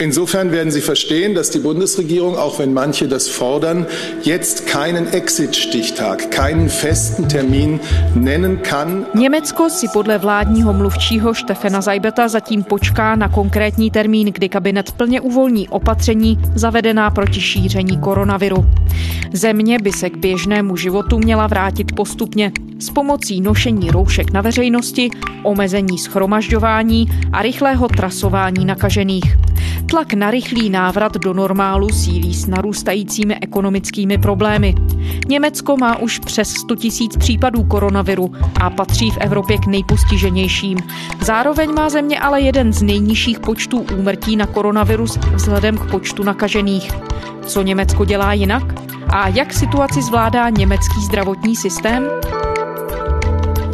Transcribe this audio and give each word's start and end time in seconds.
Insofern 0.00 0.50
werden 0.50 0.70
Sie 0.70 0.80
verstehen, 0.80 1.34
dass 1.34 1.50
die 1.50 1.58
Bundesregierung, 1.58 2.36
auch 2.36 2.58
wenn 2.58 2.72
manche 2.72 3.06
das 3.06 3.28
fordern, 3.28 3.86
jetzt 4.22 4.66
keinen 4.66 5.06
Exit-Stichtag, 5.12 6.30
keinen 6.30 6.70
festen 6.70 7.28
Termin 7.28 7.80
nennen 8.14 8.62
kann. 8.62 9.06
Německo 9.14 9.70
si 9.70 9.88
podle 9.92 10.18
vládního 10.18 10.72
mluvčího 10.72 11.34
Štefena 11.34 11.80
Zajbeta 11.80 12.28
zatím 12.28 12.62
počká 12.62 13.16
na 13.16 13.28
konkrétní 13.28 13.90
termín, 13.90 14.32
kdy 14.32 14.48
kabinet 14.48 14.92
plně 14.92 15.20
uvolní 15.20 15.68
opatření 15.68 16.38
zavedená 16.54 17.10
proti 17.10 17.40
šíření 17.40 17.98
koronaviru. 17.98 18.66
Země 19.32 19.78
by 19.82 19.92
se 19.92 20.10
k 20.10 20.16
běžnému 20.16 20.76
životu 20.76 21.18
měla 21.18 21.46
vrátit 21.46 21.92
postupně 21.96 22.52
s 22.80 22.90
pomocí 22.90 23.40
nošení 23.40 23.90
roušek 23.90 24.32
na 24.32 24.40
veřejnosti, 24.40 25.10
omezení 25.42 25.98
schromažďování 25.98 27.06
a 27.32 27.42
rychlého 27.42 27.88
trasování 27.88 28.64
nakažených. 28.64 29.36
Tlak 29.86 30.12
na 30.14 30.30
rychlý 30.30 30.70
návrat 30.70 31.16
do 31.16 31.34
normálu 31.34 31.88
sílí 31.88 32.34
s 32.34 32.46
narůstajícími 32.46 33.38
ekonomickými 33.40 34.18
problémy. 34.18 34.74
Německo 35.28 35.76
má 35.76 35.98
už 35.98 36.18
přes 36.18 36.48
100 36.50 36.76
tisíc 36.76 37.16
případů 37.16 37.64
koronaviru 37.64 38.32
a 38.60 38.70
patří 38.70 39.10
v 39.10 39.18
Evropě 39.18 39.58
k 39.58 39.66
nejpostiženějším. 39.66 40.78
Zároveň 41.20 41.74
má 41.74 41.88
země 41.88 42.20
ale 42.20 42.40
jeden 42.40 42.72
z 42.72 42.82
nejnižších 42.82 43.40
počtů 43.40 43.86
úmrtí 43.98 44.36
na 44.36 44.46
koronavirus 44.46 45.18
vzhledem 45.34 45.78
k 45.78 45.90
počtu 45.90 46.22
nakažených. 46.22 46.92
Co 47.46 47.62
Německo 47.62 48.04
dělá 48.04 48.32
jinak? 48.32 48.62
A 49.08 49.28
jak 49.28 49.52
situaci 49.52 50.02
zvládá 50.02 50.48
německý 50.48 51.00
zdravotní 51.00 51.56
systém? 51.56 52.02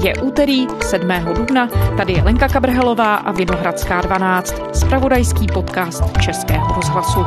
Je 0.07 0.15
úterý 0.23 0.67
7. 0.83 1.09
dubna, 1.35 1.69
tady 1.97 2.13
je 2.13 2.23
Lenka 2.23 2.49
Kabrhelová 2.49 3.15
a 3.15 3.33
Vinohradská 3.33 4.01
12, 4.01 4.55
spravodajský 4.73 5.47
podcast 5.47 6.19
Českého 6.21 6.75
rozhlasu. 6.75 7.21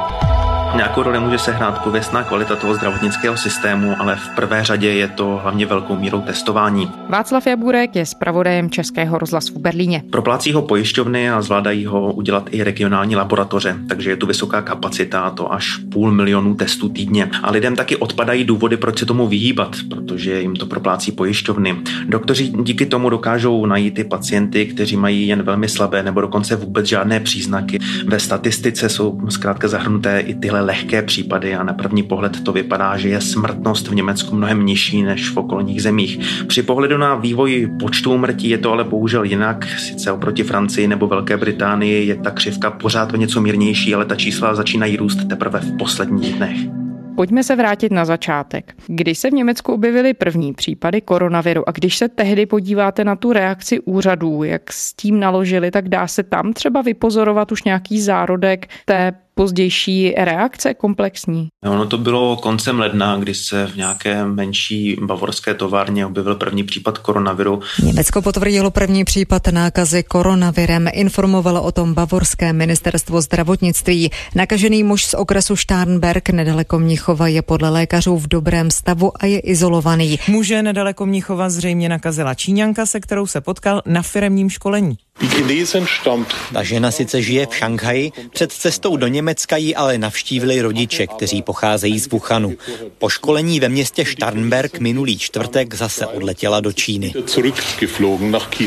Nějakou 0.75 1.03
roli 1.03 1.19
může 1.19 1.37
sehrát 1.37 1.83
pověstná 1.83 2.23
kvalita 2.23 2.55
toho 2.55 2.75
zdravotnického 2.75 3.37
systému, 3.37 3.95
ale 3.99 4.15
v 4.15 4.35
prvé 4.35 4.63
řadě 4.63 4.89
je 4.89 5.07
to 5.07 5.39
hlavně 5.43 5.65
velkou 5.65 5.95
mírou 5.95 6.21
testování. 6.21 6.91
Václav 7.09 7.48
Jaburek 7.48 7.95
je 7.95 8.05
zpravodajem 8.05 8.70
Českého 8.70 9.17
rozhlasu 9.17 9.53
v 9.53 9.61
Berlíně. 9.61 10.03
Proplácí 10.11 10.53
ho 10.53 10.61
pojišťovny 10.61 11.29
a 11.29 11.41
zvládají 11.41 11.85
ho 11.85 12.13
udělat 12.13 12.49
i 12.51 12.63
regionální 12.63 13.15
laboratoře, 13.15 13.76
takže 13.89 14.09
je 14.09 14.15
tu 14.15 14.27
vysoká 14.27 14.61
kapacita, 14.61 15.29
to 15.29 15.53
až 15.53 15.77
půl 15.77 16.11
milionu 16.11 16.55
testů 16.55 16.89
týdně. 16.89 17.29
A 17.43 17.51
lidem 17.51 17.76
taky 17.76 17.95
odpadají 17.95 18.43
důvody, 18.43 18.77
proč 18.77 18.99
se 18.99 19.05
tomu 19.05 19.27
vyhýbat, 19.27 19.76
protože 19.89 20.41
jim 20.41 20.55
to 20.55 20.65
proplácí 20.65 21.11
pojišťovny. 21.11 21.76
Doktoři 22.07 22.48
díky 22.48 22.85
tomu 22.85 23.09
dokážou 23.09 23.65
najít 23.65 23.93
ty 23.93 24.04
pacienty, 24.04 24.65
kteří 24.65 24.98
mají 24.98 25.27
jen 25.27 25.41
velmi 25.43 25.70
slabé 25.70 26.04
nebo 26.04 26.21
dokonce 26.21 26.55
vůbec 26.55 26.85
žádné 26.85 27.20
příznaky. 27.20 27.79
Ve 28.05 28.20
statistice 28.20 28.89
jsou 28.89 29.20
zkrátka 29.29 29.67
zahrnuté 29.67 30.20
i 30.20 30.35
tyhle 30.35 30.59
lehké 30.62 31.02
případy 31.02 31.55
a 31.55 31.63
na 31.63 31.74
první 31.74 32.04
pohled 32.04 32.43
to 32.43 32.52
vypadá, 32.52 32.98
že 32.98 33.10
je 33.10 33.21
smrtnost 33.21 33.88
v 33.88 33.96
Německu 33.96 34.35
mnohem 34.35 34.66
nižší 34.66 35.04
než 35.04 35.29
v 35.29 35.38
okolních 35.38 35.82
zemích. 35.82 36.43
Při 36.48 36.63
pohledu 36.63 36.98
na 36.98 37.16
vývoj 37.16 37.71
počtu 37.79 38.13
umrtí 38.13 38.49
je 38.49 38.57
to 38.57 38.71
ale 38.71 38.84
bohužel 38.84 39.24
jinak. 39.24 39.66
Sice 39.79 40.12
oproti 40.12 40.43
Francii 40.43 40.88
nebo 40.88 41.07
Velké 41.07 41.38
Británii 41.38 42.07
je 42.07 42.16
ta 42.16 42.32
křivka 42.32 42.71
pořád 42.71 43.13
o 43.13 43.18
něco 43.18 43.41
mírnější, 43.41 43.96
ale 43.96 44.05
ta 44.05 44.16
čísla 44.16 44.55
začínají 44.55 44.98
růst 44.98 45.27
teprve 45.29 45.60
v 45.60 45.77
posledních 45.77 46.35
dnech. 46.35 46.57
Pojďme 47.20 47.44
se 47.44 47.55
vrátit 47.55 47.91
na 47.91 48.05
začátek. 48.05 48.73
Když 48.88 49.18
se 49.18 49.29
v 49.29 49.34
Německu 49.34 49.73
objevily 49.73 50.13
první 50.13 50.54
případy 50.54 51.01
koronaviru 51.01 51.70
a 51.70 51.71
když 51.71 51.98
se 51.98 52.10
tehdy 52.10 52.46
podíváte 52.46 53.04
na 53.04 53.16
tu 53.16 53.34
reakci 53.34 53.79
úřadů, 53.79 54.44
jak 54.44 54.73
s 54.73 54.94
tím 54.94 55.20
naložili, 55.20 55.71
tak 55.71 55.90
dá 55.90 56.07
se 56.07 56.23
tam 56.23 56.54
třeba 56.54 56.82
vypozorovat 56.82 57.51
už 57.51 57.63
nějaký 57.63 58.01
zárodek 58.01 58.68
té 58.85 59.13
pozdější 59.40 60.13
reakce 60.18 60.73
komplexní? 60.73 61.48
Ono 61.65 61.85
to 61.85 61.98
bylo 61.98 62.37
koncem 62.37 62.79
ledna, 62.79 63.18
kdy 63.18 63.34
se 63.34 63.68
v 63.68 63.76
nějaké 63.76 64.25
menší 64.25 64.97
bavorské 65.01 65.53
továrně 65.53 66.06
objevil 66.06 66.35
první 66.35 66.63
případ 66.63 66.97
koronaviru. 66.97 67.59
Německo 67.83 68.22
potvrdilo 68.22 68.72
první 68.72 69.03
případ 69.03 69.47
nákazy 69.47 70.03
koronavirem. 70.03 70.88
Informovalo 70.94 71.63
o 71.63 71.72
tom 71.72 71.94
bavorské 71.94 72.53
ministerstvo 72.53 73.22
zdravotnictví. 73.22 74.11
Nakažený 74.35 74.83
muž 74.83 75.05
z 75.05 75.13
okresu 75.13 75.56
Starnberg 75.56 76.29
nedaleko 76.29 76.79
Mnichova 76.79 77.27
je 77.27 77.41
podle 77.41 77.69
lékařů 77.69 78.17
v 78.17 78.27
dobrém 78.27 78.71
stavu 78.71 79.11
a 79.19 79.25
je 79.25 79.39
izolovaný. 79.39 80.19
Muže 80.27 80.63
nedaleko 80.63 81.06
Mnichova 81.06 81.50
zřejmě 81.50 81.89
nakazila 81.89 82.33
Číňanka, 82.33 82.85
se 82.85 83.00
kterou 83.00 83.27
se 83.27 83.41
potkal 83.41 83.81
na 83.85 84.01
firemním 84.01 84.50
školení. 84.50 84.97
Ta 86.53 86.63
žena 86.63 86.91
sice 86.91 87.22
žije 87.22 87.46
v 87.46 87.56
Šanghaji, 87.56 88.12
před 88.30 88.52
cestou 88.52 88.97
do 88.97 89.07
Německa 89.07 89.57
ji 89.57 89.75
ale 89.75 89.97
navštívili 89.97 90.62
rodiče, 90.62 91.07
kteří 91.07 91.41
pocházejí 91.41 92.00
z 92.00 92.09
Wuhanu. 92.09 92.53
Po 92.97 93.09
školení 93.09 93.59
ve 93.59 93.69
městě 93.69 94.06
Starnberg 94.06 94.80
minulý 94.80 95.18
čtvrtek 95.18 95.74
zase 95.74 96.06
odletěla 96.06 96.59
do 96.59 96.74
Číny. 96.74 97.13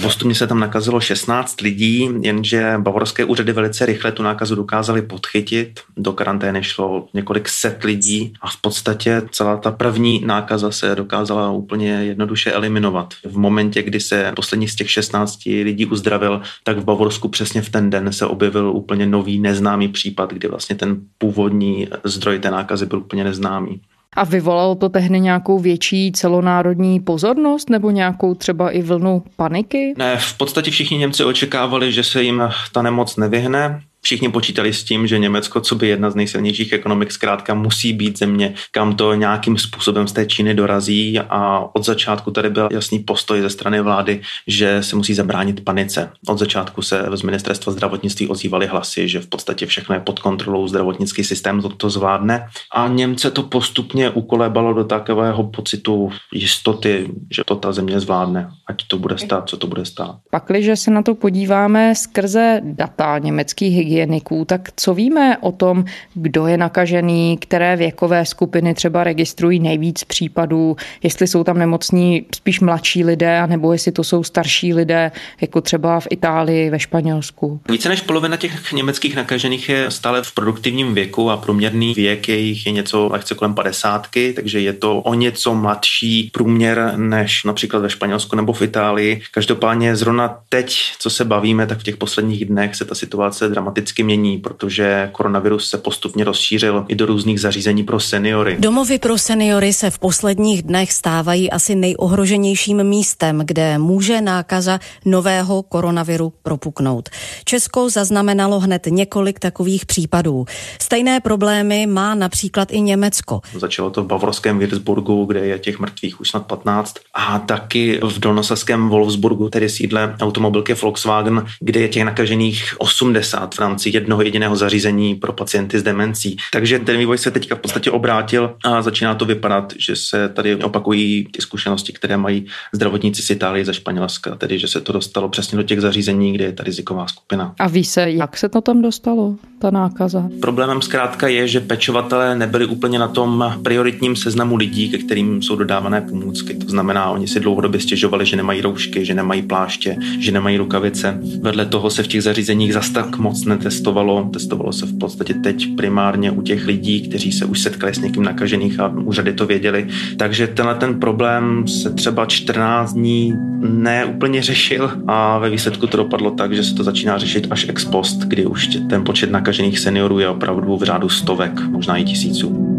Postupně 0.02 0.34
se 0.34 0.46
tam 0.46 0.60
nakazilo 0.60 1.00
16 1.00 1.60
lidí, 1.60 2.08
jenže 2.20 2.74
bavorské 2.78 3.24
úřady 3.24 3.52
velice 3.52 3.86
rychle 3.86 4.12
tu 4.12 4.22
nákazu 4.22 4.54
dokázali 4.54 5.02
podchytit. 5.02 5.80
Do 5.96 6.12
karantény 6.12 6.62
šlo 6.62 7.08
několik 7.14 7.48
set 7.48 7.84
lidí 7.84 8.32
a 8.40 8.50
v 8.50 8.56
podstatě 8.60 9.22
celá 9.30 9.56
ta 9.56 9.70
první 9.70 10.22
nákaza 10.26 10.70
se 10.70 10.94
dokázala 10.94 11.50
úplně 11.50 11.90
jednoduše 11.90 12.52
eliminovat. 12.52 13.14
V 13.24 13.38
momentě, 13.38 13.82
kdy 13.82 14.00
se 14.00 14.32
poslední 14.36 14.68
z 14.68 14.74
těch 14.74 14.90
16 14.90 15.44
lidí 15.44 15.86
uzdravil, 15.86 16.41
tak 16.64 16.78
v 16.78 16.84
Bavorsku 16.84 17.28
přesně 17.28 17.62
v 17.62 17.70
ten 17.70 17.90
den 17.90 18.12
se 18.12 18.26
objevil 18.26 18.70
úplně 18.70 19.06
nový 19.06 19.40
neznámý 19.40 19.88
případ, 19.88 20.32
kdy 20.32 20.48
vlastně 20.48 20.76
ten 20.76 20.96
původní 21.18 21.88
zdroj 22.04 22.38
té 22.38 22.50
nákazy 22.50 22.86
byl 22.86 22.98
úplně 22.98 23.24
neznámý. 23.24 23.80
A 24.16 24.24
vyvolalo 24.24 24.74
to 24.74 24.88
tehdy 24.88 25.20
nějakou 25.20 25.58
větší 25.58 26.12
celonárodní 26.12 27.00
pozornost 27.00 27.70
nebo 27.70 27.90
nějakou 27.90 28.34
třeba 28.34 28.70
i 28.70 28.82
vlnu 28.82 29.22
paniky? 29.36 29.94
Ne, 29.98 30.16
v 30.16 30.38
podstatě 30.38 30.70
všichni 30.70 30.98
Němci 30.98 31.24
očekávali, 31.24 31.92
že 31.92 32.04
se 32.04 32.22
jim 32.22 32.42
ta 32.72 32.82
nemoc 32.82 33.16
nevyhne. 33.16 33.82
Všichni 34.04 34.28
počítali 34.28 34.72
s 34.72 34.84
tím, 34.84 35.06
že 35.06 35.18
Německo, 35.18 35.60
co 35.60 35.74
by 35.74 35.88
jedna 35.88 36.10
z 36.10 36.14
nejsilnějších 36.14 36.72
ekonomik, 36.72 37.12
zkrátka 37.12 37.54
musí 37.54 37.92
být 37.92 38.18
země, 38.18 38.54
kam 38.70 38.96
to 38.96 39.14
nějakým 39.14 39.58
způsobem 39.58 40.08
z 40.08 40.12
té 40.12 40.26
Číny 40.26 40.54
dorazí 40.54 41.20
a 41.20 41.68
od 41.72 41.84
začátku 41.84 42.30
tady 42.30 42.50
byl 42.50 42.68
jasný 42.72 42.98
postoj 42.98 43.40
ze 43.40 43.50
strany 43.50 43.80
vlády, 43.80 44.20
že 44.46 44.82
se 44.82 44.96
musí 44.96 45.14
zabránit 45.14 45.64
panice. 45.64 46.10
Od 46.28 46.38
začátku 46.38 46.82
se 46.82 47.08
z 47.12 47.22
ministerstva 47.22 47.72
zdravotnictví 47.72 48.28
ozývaly 48.28 48.66
hlasy, 48.66 49.08
že 49.08 49.20
v 49.20 49.26
podstatě 49.26 49.66
všechno 49.66 49.94
je 49.94 50.00
pod 50.00 50.18
kontrolou, 50.18 50.68
zdravotnický 50.68 51.24
systém 51.24 51.62
to, 51.62 51.68
to 51.68 51.90
zvládne 51.90 52.46
a 52.74 52.88
Němce 52.88 53.30
to 53.30 53.42
postupně 53.42 54.10
ukolébalo 54.10 54.74
do 54.74 54.84
takového 54.84 55.44
pocitu 55.44 56.10
jistoty, 56.32 57.08
že 57.30 57.42
to 57.44 57.56
ta 57.56 57.72
země 57.72 58.00
zvládne, 58.00 58.50
ať 58.66 58.76
to 58.86 58.98
bude 58.98 59.18
stát, 59.18 59.48
co 59.48 59.56
to 59.56 59.66
bude 59.66 59.84
stát. 59.84 60.16
Pakliže 60.30 60.76
se 60.76 60.90
na 60.90 61.02
to 61.02 61.14
podíváme 61.14 61.94
skrze 61.94 62.60
data 62.64 63.18
německých 63.18 63.91
hygieniků. 63.92 64.44
Tak 64.44 64.68
co 64.76 64.94
víme 64.94 65.38
o 65.40 65.52
tom, 65.52 65.84
kdo 66.14 66.46
je 66.46 66.56
nakažený, 66.56 67.38
které 67.40 67.76
věkové 67.76 68.26
skupiny 68.26 68.74
třeba 68.74 69.04
registrují 69.04 69.60
nejvíc 69.60 70.04
případů, 70.04 70.76
jestli 71.02 71.26
jsou 71.26 71.44
tam 71.44 71.58
nemocní 71.58 72.26
spíš 72.34 72.60
mladší 72.60 73.04
lidé, 73.04 73.46
nebo 73.46 73.72
jestli 73.72 73.92
to 73.92 74.04
jsou 74.04 74.22
starší 74.22 74.74
lidé, 74.74 75.12
jako 75.40 75.60
třeba 75.60 76.00
v 76.00 76.06
Itálii, 76.10 76.70
ve 76.70 76.78
Španělsku? 76.78 77.60
Více 77.70 77.88
než 77.88 78.00
polovina 78.00 78.36
těch 78.36 78.72
německých 78.72 79.16
nakažených 79.16 79.68
je 79.68 79.90
stále 79.90 80.22
v 80.22 80.34
produktivním 80.34 80.94
věku 80.94 81.30
a 81.30 81.36
průměrný 81.36 81.94
věk 81.94 82.28
jejich 82.28 82.66
je 82.66 82.72
něco 82.72 83.08
lehce 83.12 83.34
kolem 83.34 83.54
padesátky, 83.54 84.32
takže 84.32 84.60
je 84.60 84.72
to 84.72 85.00
o 85.00 85.14
něco 85.14 85.54
mladší 85.54 86.30
průměr 86.32 86.92
než 86.96 87.44
například 87.44 87.80
ve 87.80 87.90
Španělsku 87.90 88.36
nebo 88.36 88.52
v 88.52 88.62
Itálii. 88.62 89.22
Každopádně 89.30 89.96
zrovna 89.96 90.38
teď, 90.48 90.92
co 90.98 91.10
se 91.10 91.24
bavíme, 91.24 91.66
tak 91.66 91.78
v 91.78 91.82
těch 91.82 91.96
posledních 91.96 92.44
dnech 92.44 92.74
se 92.74 92.84
ta 92.84 92.94
situace 92.94 93.48
dramaticky 93.48 93.81
dramaticky 93.82 94.02
mění, 94.02 94.38
protože 94.38 95.08
koronavirus 95.12 95.68
se 95.68 95.78
postupně 95.78 96.24
rozšířil 96.24 96.84
i 96.88 96.94
do 96.94 97.06
různých 97.06 97.40
zařízení 97.40 97.84
pro 97.84 98.00
seniory. 98.00 98.56
Domovy 98.58 98.98
pro 98.98 99.18
seniory 99.18 99.72
se 99.72 99.90
v 99.90 99.98
posledních 99.98 100.62
dnech 100.62 100.92
stávají 100.92 101.50
asi 101.50 101.74
nejohroženějším 101.74 102.84
místem, 102.84 103.42
kde 103.44 103.78
může 103.78 104.20
nákaza 104.20 104.78
nového 105.04 105.62
koronaviru 105.62 106.32
propuknout. 106.42 107.08
Česko 107.44 107.90
zaznamenalo 107.90 108.60
hned 108.60 108.86
několik 108.86 109.38
takových 109.38 109.86
případů. 109.86 110.44
Stejné 110.78 111.20
problémy 111.20 111.86
má 111.86 112.14
například 112.14 112.72
i 112.72 112.80
Německo. 112.80 113.40
Začalo 113.58 113.90
to 113.90 114.02
v 114.02 114.06
bavorském 114.06 114.58
Würzburgu, 114.58 115.24
kde 115.24 115.46
je 115.46 115.58
těch 115.58 115.78
mrtvých 115.78 116.20
už 116.20 116.30
snad 116.30 116.46
15, 116.46 116.94
a 117.14 117.38
taky 117.38 118.00
v 118.02 118.18
dolnosaském 118.18 118.88
Wolfsburgu, 118.88 119.48
tedy 119.48 119.68
sídle 119.68 120.16
automobilky 120.20 120.74
Volkswagen, 120.74 121.46
kde 121.60 121.80
je 121.80 121.88
těch 121.88 122.04
nakažených 122.04 122.74
80 122.78 123.54
v 123.54 123.58
rámci 123.58 123.71
rámci 123.72 123.90
jednoho 123.94 124.22
jediného 124.22 124.56
zařízení 124.56 125.14
pro 125.14 125.32
pacienty 125.32 125.78
s 125.78 125.82
demencí. 125.82 126.36
Takže 126.52 126.78
ten 126.78 126.98
vývoj 126.98 127.18
se 127.18 127.30
teďka 127.30 127.54
v 127.54 127.58
podstatě 127.58 127.90
obrátil 127.90 128.54
a 128.64 128.82
začíná 128.82 129.14
to 129.14 129.24
vypadat, 129.24 129.72
že 129.78 129.96
se 129.96 130.28
tady 130.28 130.56
opakují 130.56 131.28
ty 131.32 131.42
zkušenosti, 131.42 131.92
které 131.92 132.16
mají 132.16 132.46
zdravotníci 132.72 133.22
z 133.22 133.30
Itálie 133.30 133.64
ze 133.64 133.74
Španělska, 133.74 134.34
tedy 134.34 134.58
že 134.58 134.68
se 134.68 134.80
to 134.80 134.92
dostalo 134.92 135.28
přesně 135.28 135.56
do 135.56 135.62
těch 135.62 135.80
zařízení, 135.80 136.32
kde 136.32 136.44
je 136.44 136.52
ta 136.52 136.64
riziková 136.64 137.06
skupina. 137.06 137.54
A 137.58 137.68
ví 137.68 137.84
se, 137.84 138.10
jak 138.10 138.36
se 138.36 138.48
to 138.48 138.60
tam 138.60 138.82
dostalo, 138.82 139.36
ta 139.58 139.70
nákaza? 139.70 140.28
Problémem 140.40 140.82
zkrátka 140.82 141.28
je, 141.28 141.48
že 141.48 141.60
pečovatelé 141.60 142.36
nebyli 142.36 142.66
úplně 142.66 142.98
na 142.98 143.08
tom 143.08 143.54
prioritním 143.62 144.16
seznamu 144.16 144.56
lidí, 144.56 144.90
ke 144.90 144.98
kterým 144.98 145.42
jsou 145.42 145.56
dodávané 145.56 146.00
pomůcky. 146.00 146.54
To 146.54 146.68
znamená, 146.68 147.10
oni 147.10 147.28
si 147.28 147.40
dlouhodobě 147.40 147.80
stěžovali, 147.80 148.26
že 148.26 148.36
nemají 148.36 148.60
roušky, 148.60 149.04
že 149.04 149.14
nemají 149.14 149.42
pláště, 149.42 149.96
že 150.18 150.32
nemají 150.32 150.56
rukavice. 150.56 151.18
Vedle 151.40 151.66
toho 151.66 151.90
se 151.90 152.02
v 152.02 152.06
těch 152.06 152.22
zařízeních 152.22 152.72
zas 152.72 152.90
tak 152.90 153.18
moc 153.18 153.44
netestovalo. 153.62 154.28
Testovalo 154.32 154.72
se 154.72 154.86
v 154.86 154.98
podstatě 154.98 155.34
teď 155.34 155.76
primárně 155.76 156.30
u 156.30 156.42
těch 156.42 156.66
lidí, 156.66 157.08
kteří 157.08 157.32
se 157.32 157.44
už 157.44 157.60
setkali 157.60 157.94
s 157.94 157.98
někým 157.98 158.22
nakažených 158.22 158.80
a 158.80 158.88
úřady 158.88 159.32
to 159.32 159.46
věděli. 159.46 159.86
Takže 160.16 160.46
tenhle 160.46 160.74
ten 160.74 161.00
problém 161.00 161.68
se 161.68 161.90
třeba 161.90 162.26
14 162.26 162.92
dní 162.92 163.34
neúplně 163.60 164.42
řešil 164.42 164.90
a 165.06 165.38
ve 165.38 165.50
výsledku 165.50 165.86
to 165.86 165.96
dopadlo 165.96 166.30
tak, 166.30 166.52
že 166.52 166.64
se 166.64 166.74
to 166.74 166.84
začíná 166.84 167.18
řešit 167.18 167.46
až 167.50 167.66
ex 167.68 167.84
post, 167.84 168.18
kdy 168.18 168.46
už 168.46 168.78
ten 168.90 169.04
počet 169.04 169.30
nakažených 169.30 169.78
seniorů 169.78 170.18
je 170.18 170.28
opravdu 170.28 170.76
v 170.76 170.82
řádu 170.82 171.08
stovek, 171.08 171.60
možná 171.60 171.96
i 171.96 172.04
tisíců. 172.04 172.71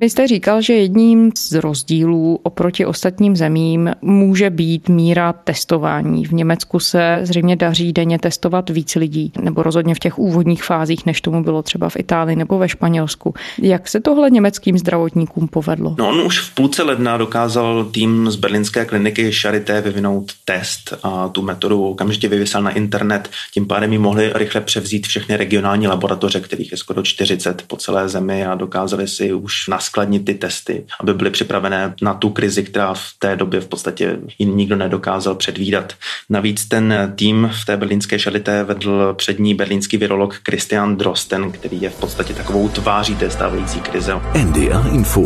Vy 0.00 0.10
jste 0.10 0.26
říkal, 0.26 0.62
že 0.62 0.72
jedním 0.72 1.32
z 1.36 1.52
rozdílů 1.52 2.40
oproti 2.42 2.86
ostatním 2.86 3.36
zemím 3.36 3.90
může 4.02 4.50
být 4.50 4.88
míra 4.88 5.32
testování. 5.32 6.26
V 6.26 6.32
Německu 6.32 6.80
se 6.80 7.18
zřejmě 7.22 7.56
daří 7.56 7.92
denně 7.92 8.18
testovat 8.18 8.70
víc 8.70 8.94
lidí, 8.94 9.32
nebo 9.40 9.62
rozhodně 9.62 9.94
v 9.94 9.98
těch 9.98 10.18
úvodních 10.18 10.64
fázích, 10.64 11.06
než 11.06 11.20
tomu 11.20 11.42
bylo 11.42 11.62
třeba 11.62 11.88
v 11.88 11.96
Itálii 11.96 12.36
nebo 12.36 12.58
ve 12.58 12.68
Španělsku. 12.68 13.34
Jak 13.62 13.88
se 13.88 14.00
tohle 14.00 14.30
německým 14.30 14.78
zdravotníkům 14.78 15.48
povedlo? 15.48 15.94
No 15.98 16.08
on 16.08 16.20
už 16.20 16.40
v 16.40 16.54
půlce 16.54 16.82
ledna 16.82 17.16
dokázal 17.16 17.84
tým 17.84 18.30
z 18.30 18.36
berlínské 18.36 18.84
kliniky 18.84 19.32
Charité 19.32 19.80
vyvinout 19.80 20.32
test 20.44 20.94
a 21.02 21.28
tu 21.28 21.42
metodu 21.42 21.84
okamžitě 21.84 22.28
vyvěsal 22.28 22.62
na 22.62 22.70
internet. 22.70 23.30
Tím 23.54 23.66
pádem 23.66 23.92
ji 23.92 23.98
mohli 23.98 24.32
rychle 24.34 24.60
převzít 24.60 25.06
všechny 25.06 25.36
regionální 25.36 25.86
laboratoře, 25.86 26.40
kterých 26.40 26.70
je 26.70 26.78
skoro 26.78 27.02
40 27.02 27.62
po 27.66 27.76
celé 27.76 28.08
zemi 28.08 28.46
a 28.46 28.54
dokázali 28.54 29.08
si 29.08 29.32
už 29.32 29.68
na 29.68 29.78
naskladnit 29.88 30.24
ty 30.24 30.34
testy, 30.34 30.84
aby 31.00 31.14
byly 31.14 31.30
připravené 31.30 31.94
na 32.02 32.14
tu 32.14 32.30
krizi, 32.30 32.62
která 32.62 32.94
v 32.94 33.06
té 33.18 33.36
době 33.36 33.60
v 33.60 33.66
podstatě 33.66 34.18
nikdo 34.38 34.76
nedokázal 34.76 35.34
předvídat. 35.34 35.92
Navíc 36.30 36.64
ten 36.64 37.12
tým 37.16 37.50
v 37.62 37.64
té 37.64 37.76
berlínské 37.76 38.18
šalité 38.18 38.64
vedl 38.64 39.14
přední 39.14 39.54
berlínský 39.54 39.96
virolog 39.96 40.40
Christian 40.48 40.96
Drosten, 40.96 41.52
který 41.52 41.82
je 41.82 41.90
v 41.90 42.00
podstatě 42.00 42.34
takovou 42.34 42.68
tváří 42.68 43.14
té 43.14 43.30
stávající 43.30 43.80
krize. 43.80 44.12
NDR 44.44 44.94
Info. 44.94 45.22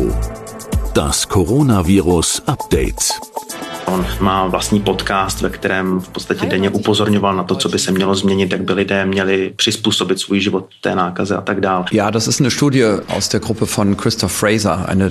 Das 0.95 1.27
Coronavirus 1.27 2.41
Update. 2.41 3.72
On 3.87 4.07
má 4.21 4.47
vlastní 4.47 4.81
podcast, 4.81 5.41
ve 5.41 5.49
kterém 5.49 6.01
v 6.01 6.09
podstatě 6.09 6.47
denně 6.47 6.71
upozorňoval 6.71 7.37
na 7.37 7.43
to, 7.43 7.55
co 7.55 7.69
by 7.69 7.79
se 7.79 7.93
mělo 7.93 8.15
změnit, 8.15 8.53
jak 8.53 8.63
by 8.63 8.73
lidé 8.73 9.07
měli 9.07 9.53
přizpůsobit 9.57 10.19
svůj 10.19 10.41
život 10.41 10.67
té 10.81 10.95
nákaze 10.95 11.37
a 11.37 11.41
tak 11.41 11.61
dále. 11.61 11.85
Ja, 11.93 12.11
das 12.11 12.29
ist 12.29 12.41
eine 12.41 12.51
Studie 12.51 12.87
aus 13.09 13.29
der 13.29 13.41
Gruppe 13.41 13.67
von 13.77 13.97
Christoph 13.97 14.33
Fraser, 14.33 14.89
eine 14.89 15.11